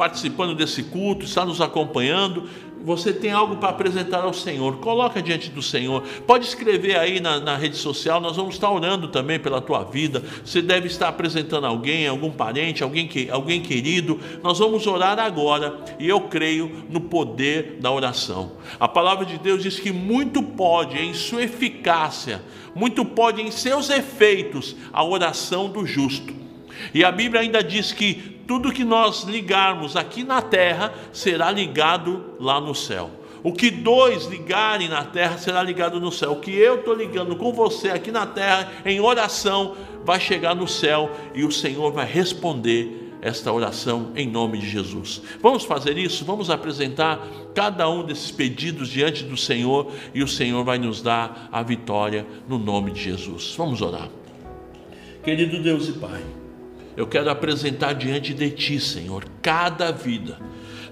participando 0.00 0.54
desse 0.54 0.84
culto, 0.84 1.26
está 1.26 1.44
nos 1.44 1.60
acompanhando, 1.60 2.48
você 2.82 3.12
tem 3.12 3.32
algo 3.32 3.56
para 3.56 3.68
apresentar 3.68 4.22
ao 4.22 4.32
Senhor, 4.32 4.78
coloca 4.78 5.20
diante 5.20 5.50
do 5.50 5.60
Senhor. 5.60 6.02
Pode 6.26 6.46
escrever 6.46 6.96
aí 6.96 7.20
na, 7.20 7.38
na, 7.38 7.54
rede 7.54 7.76
social, 7.76 8.18
nós 8.18 8.34
vamos 8.34 8.54
estar 8.54 8.70
orando 8.70 9.08
também 9.08 9.38
pela 9.38 9.60
tua 9.60 9.84
vida. 9.84 10.24
Você 10.42 10.62
deve 10.62 10.86
estar 10.86 11.08
apresentando 11.08 11.66
alguém, 11.66 12.08
algum 12.08 12.30
parente, 12.30 12.82
alguém, 12.82 13.06
que, 13.06 13.28
alguém 13.28 13.60
querido. 13.60 14.18
Nós 14.42 14.58
vamos 14.58 14.86
orar 14.86 15.18
agora 15.18 15.78
e 15.98 16.08
eu 16.08 16.22
creio 16.22 16.86
no 16.88 17.02
poder 17.02 17.76
da 17.78 17.92
oração. 17.92 18.52
A 18.80 18.88
palavra 18.88 19.26
de 19.26 19.36
Deus 19.36 19.62
diz 19.62 19.78
que 19.78 19.92
muito 19.92 20.42
pode 20.42 20.96
em 20.96 21.12
sua 21.12 21.42
eficácia, 21.42 22.40
muito 22.74 23.04
pode 23.04 23.42
em 23.42 23.50
seus 23.50 23.90
efeitos 23.90 24.74
a 24.94 25.04
oração 25.04 25.68
do 25.68 25.84
justo. 25.84 26.40
E 26.94 27.04
a 27.04 27.12
Bíblia 27.12 27.42
ainda 27.42 27.62
diz 27.62 27.92
que 27.92 28.39
tudo 28.50 28.72
que 28.72 28.82
nós 28.82 29.22
ligarmos 29.22 29.94
aqui 29.94 30.24
na 30.24 30.42
terra 30.42 30.92
será 31.12 31.52
ligado 31.52 32.34
lá 32.40 32.60
no 32.60 32.74
céu. 32.74 33.08
O 33.44 33.52
que 33.52 33.70
dois 33.70 34.24
ligarem 34.24 34.88
na 34.88 35.04
terra 35.04 35.38
será 35.38 35.62
ligado 35.62 36.00
no 36.00 36.10
céu. 36.10 36.32
O 36.32 36.40
que 36.40 36.50
eu 36.50 36.80
estou 36.80 36.92
ligando 36.92 37.36
com 37.36 37.52
você 37.52 37.90
aqui 37.90 38.10
na 38.10 38.26
terra, 38.26 38.68
em 38.84 38.98
oração, 38.98 39.76
vai 40.04 40.18
chegar 40.18 40.56
no 40.56 40.66
céu 40.66 41.12
e 41.32 41.44
o 41.44 41.52
Senhor 41.52 41.92
vai 41.92 42.04
responder 42.04 43.12
esta 43.22 43.52
oração 43.52 44.10
em 44.16 44.28
nome 44.28 44.58
de 44.58 44.68
Jesus. 44.68 45.22
Vamos 45.40 45.62
fazer 45.62 45.96
isso? 45.96 46.24
Vamos 46.24 46.50
apresentar 46.50 47.24
cada 47.54 47.88
um 47.88 48.02
desses 48.02 48.32
pedidos 48.32 48.88
diante 48.88 49.22
do 49.22 49.36
Senhor 49.36 49.92
e 50.12 50.24
o 50.24 50.28
Senhor 50.28 50.64
vai 50.64 50.76
nos 50.76 51.00
dar 51.00 51.48
a 51.52 51.62
vitória 51.62 52.26
no 52.48 52.58
nome 52.58 52.90
de 52.90 53.00
Jesus. 53.00 53.54
Vamos 53.56 53.80
orar. 53.80 54.08
Querido 55.22 55.62
Deus 55.62 55.88
e 55.88 55.92
Pai, 55.92 56.20
eu 57.00 57.06
quero 57.06 57.30
apresentar 57.30 57.94
diante 57.94 58.34
de 58.34 58.50
Ti, 58.50 58.78
Senhor, 58.78 59.24
cada 59.40 59.90
vida. 59.90 60.38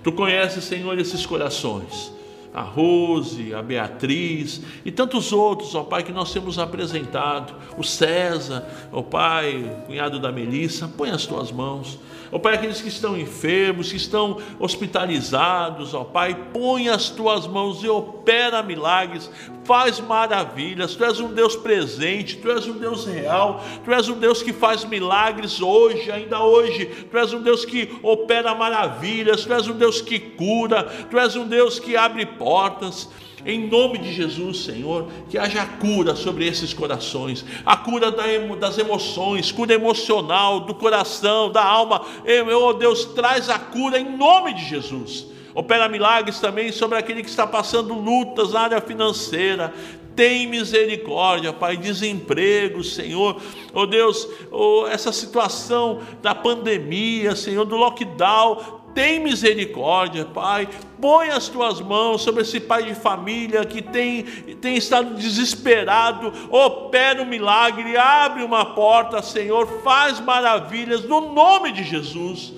Tu 0.02 0.10
conheces, 0.10 0.64
Senhor, 0.64 0.98
esses 0.98 1.26
corações 1.26 2.16
a 2.54 2.62
Rose, 2.62 3.54
a 3.54 3.62
Beatriz 3.62 4.62
e 4.84 4.90
tantos 4.90 5.32
outros, 5.32 5.74
ó 5.74 5.84
Pai, 5.84 6.02
que 6.02 6.10
nós 6.10 6.32
temos 6.32 6.58
apresentado, 6.58 7.54
o 7.76 7.84
César, 7.84 8.66
ó 8.90 9.02
Pai, 9.02 9.82
cunhado 9.86 10.18
da 10.18 10.32
Melissa, 10.32 10.88
põe 10.88 11.10
as 11.10 11.26
tuas 11.26 11.52
mãos. 11.52 11.98
Ó 12.30 12.38
Pai, 12.38 12.54
aqueles 12.54 12.80
que 12.80 12.88
estão 12.88 13.16
enfermos, 13.16 13.90
que 13.90 13.96
estão 13.96 14.38
hospitalizados, 14.58 15.94
ó 15.94 16.04
Pai, 16.04 16.34
põe 16.52 16.88
as 16.88 17.08
tuas 17.08 17.46
mãos 17.46 17.82
e 17.82 17.88
opera 17.88 18.62
milagres, 18.62 19.30
faz 19.64 19.98
maravilhas. 20.00 20.94
Tu 20.94 21.04
és 21.04 21.20
um 21.20 21.32
Deus 21.32 21.56
presente, 21.56 22.36
tu 22.36 22.50
és 22.50 22.66
um 22.66 22.78
Deus 22.78 23.06
real, 23.06 23.64
tu 23.84 23.92
és 23.92 24.08
um 24.08 24.18
Deus 24.18 24.42
que 24.42 24.52
faz 24.52 24.84
milagres 24.84 25.60
hoje, 25.60 26.10
ainda 26.10 26.40
hoje. 26.40 26.86
Tu 26.86 27.16
és 27.16 27.32
um 27.32 27.40
Deus 27.40 27.64
que 27.64 27.98
opera 28.02 28.54
maravilhas, 28.54 29.44
tu 29.44 29.52
és 29.52 29.66
um 29.66 29.76
Deus 29.76 30.00
que 30.00 30.18
cura, 30.18 30.84
tu 31.10 31.18
és 31.18 31.34
um 31.36 31.46
Deus 31.46 31.78
que 31.78 31.96
abre 31.96 32.26
portas. 32.26 33.08
Em 33.44 33.68
nome 33.68 33.98
de 33.98 34.12
Jesus, 34.12 34.64
Senhor, 34.64 35.08
que 35.30 35.38
haja 35.38 35.64
cura 35.64 36.16
sobre 36.16 36.46
esses 36.46 36.74
corações, 36.74 37.44
a 37.64 37.76
cura 37.76 38.10
das 38.10 38.78
emoções, 38.78 39.52
cura 39.52 39.74
emocional, 39.74 40.60
do 40.60 40.74
coração, 40.74 41.50
da 41.50 41.64
alma. 41.64 42.04
Meu 42.24 42.74
Deus, 42.74 43.04
traz 43.06 43.48
a 43.48 43.58
cura 43.58 43.98
em 43.98 44.16
nome 44.16 44.54
de 44.54 44.64
Jesus. 44.64 45.26
Opera 45.54 45.88
milagres 45.88 46.38
também 46.38 46.70
sobre 46.70 46.98
aquele 46.98 47.22
que 47.22 47.28
está 47.28 47.46
passando 47.46 47.94
lutas 47.94 48.52
na 48.52 48.60
área 48.60 48.80
financeira. 48.80 49.74
Tem 50.14 50.46
misericórdia, 50.48 51.52
Pai, 51.52 51.76
desemprego, 51.76 52.82
Senhor. 52.82 53.40
Oh 53.72 53.86
Deus, 53.86 54.28
oh, 54.50 54.86
essa 54.88 55.12
situação 55.12 56.00
da 56.20 56.34
pandemia, 56.34 57.36
Senhor, 57.36 57.64
do 57.64 57.76
lockdown, 57.76 58.77
tem 58.98 59.20
misericórdia, 59.20 60.24
Pai. 60.24 60.68
Põe 61.00 61.28
as 61.28 61.46
tuas 61.46 61.80
mãos 61.80 62.20
sobre 62.20 62.42
esse 62.42 62.58
pai 62.58 62.82
de 62.82 62.96
família 62.96 63.64
que 63.64 63.80
tem, 63.80 64.24
tem 64.60 64.76
estado 64.76 65.14
desesperado. 65.14 66.32
Opera 66.50 67.22
um 67.22 67.24
milagre, 67.24 67.96
abre 67.96 68.42
uma 68.42 68.74
porta, 68.74 69.22
Senhor. 69.22 69.68
Faz 69.84 70.18
maravilhas 70.18 71.04
no 71.04 71.32
nome 71.32 71.70
de 71.70 71.84
Jesus. 71.84 72.54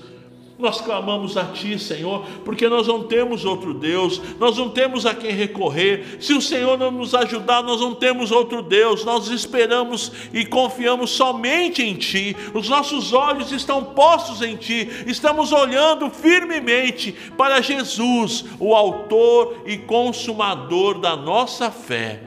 Nós 0.61 0.81
clamamos 0.81 1.37
a 1.37 1.44
Ti, 1.44 1.79
Senhor, 1.79 2.25
porque 2.44 2.68
nós 2.68 2.87
não 2.87 3.05
temos 3.05 3.44
outro 3.44 3.73
Deus, 3.73 4.20
nós 4.38 4.59
não 4.59 4.68
temos 4.68 5.07
a 5.07 5.14
quem 5.14 5.31
recorrer. 5.33 6.18
Se 6.20 6.35
o 6.35 6.40
Senhor 6.40 6.79
não 6.79 6.90
nos 6.90 7.14
ajudar, 7.14 7.62
nós 7.62 7.81
não 7.81 7.94
temos 7.94 8.31
outro 8.31 8.62
Deus. 8.62 9.05
Nós 9.05 9.29
esperamos 9.29 10.12
e 10.33 10.44
confiamos 10.44 11.11
somente 11.11 11.83
em 11.83 11.94
Ti. 11.94 12.37
Os 12.55 12.68
nossos 12.68 13.12
olhos 13.12 13.53
estão 13.53 13.85
postos 13.85 14.42
em 14.42 14.57
Ti, 14.57 14.88
estamos 15.07 15.53
olhando 15.53 16.11
firmemente 16.11 17.12
para 17.37 17.61
Jesus, 17.61 18.44
o 18.59 18.75
Autor 18.75 19.62
e 19.66 19.79
Consumador 19.79 21.01
da 21.01 21.16
nossa 21.16 21.70
fé. 21.70 22.23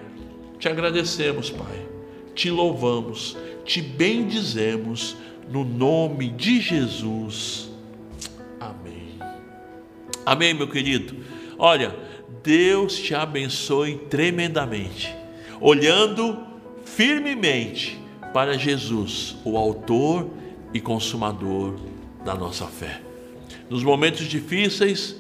Te 0.58 0.68
agradecemos, 0.70 1.50
Pai, 1.50 1.86
te 2.34 2.50
louvamos, 2.50 3.38
te 3.66 3.82
bendizemos, 3.82 5.16
no 5.50 5.64
nome 5.64 6.30
de 6.30 6.62
Jesus. 6.62 7.73
Amém, 10.26 10.54
meu 10.54 10.68
querido? 10.68 11.16
Olha, 11.58 11.96
Deus 12.42 12.98
te 12.98 13.14
abençoe 13.14 13.98
tremendamente, 14.10 15.14
olhando 15.60 16.38
firmemente 16.86 18.02
para 18.34 18.58
Jesus, 18.58 19.36
o 19.44 19.58
Autor 19.58 20.30
e 20.74 20.80
Consumador 20.80 21.76
da 22.24 22.36
nossa 22.36 22.66
fé. 22.68 23.02
Nos 23.70 23.84
momentos 23.84 24.26
difíceis, 24.26 25.16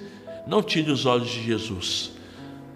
não 0.47 0.61
tire 0.61 0.91
os 0.91 1.05
olhos 1.05 1.29
de 1.29 1.43
Jesus. 1.43 2.11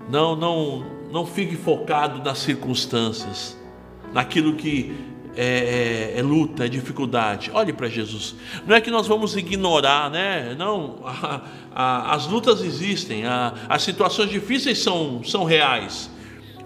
Não, 0.09 0.35
não, 0.35 0.85
não 1.11 1.25
fique 1.25 1.55
focado 1.55 2.23
nas 2.23 2.39
circunstâncias, 2.39 3.57
naquilo 4.13 4.55
que 4.55 4.95
é, 5.37 6.13
é, 6.15 6.19
é, 6.19 6.21
luta, 6.23 6.65
é 6.65 6.67
dificuldade. 6.67 7.51
Olhe 7.53 7.71
para 7.71 7.87
Jesus. 7.87 8.35
Não 8.65 8.75
é 8.75 8.81
que 8.81 8.89
nós 8.89 9.05
vamos 9.05 9.37
ignorar, 9.37 10.09
né? 10.09 10.55
Não, 10.57 11.01
a, 11.05 11.41
a, 11.71 12.15
as 12.15 12.25
lutas 12.25 12.61
existem, 12.61 13.23
a, 13.23 13.53
as 13.69 13.83
situações 13.83 14.31
difíceis 14.31 14.79
são, 14.79 15.23
são 15.23 15.43
reais, 15.43 16.09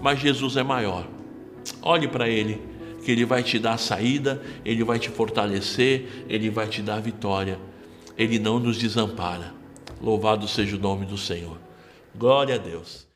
mas 0.01 0.19
Jesus 0.19 0.55
é 0.55 0.63
maior. 0.63 1.05
Olhe 1.81 2.07
para 2.07 2.29
Ele, 2.29 2.61
que 3.03 3.11
Ele 3.11 3.25
vai 3.25 3.43
te 3.43 3.59
dar 3.59 3.73
a 3.73 3.77
saída, 3.77 4.41
Ele 4.63 4.85
vai 4.85 4.97
te 4.97 5.09
fortalecer, 5.09 6.25
Ele 6.29 6.49
vai 6.49 6.67
te 6.67 6.81
dar 6.81 6.95
a 6.95 7.01
vitória. 7.01 7.59
Ele 8.17 8.39
não 8.39 8.57
nos 8.57 8.77
desampara. 8.77 9.53
Louvado 10.01 10.47
seja 10.47 10.77
o 10.77 10.79
nome 10.79 11.05
do 11.05 11.17
Senhor. 11.17 11.57
Glória 12.15 12.55
a 12.55 12.57
Deus. 12.57 13.10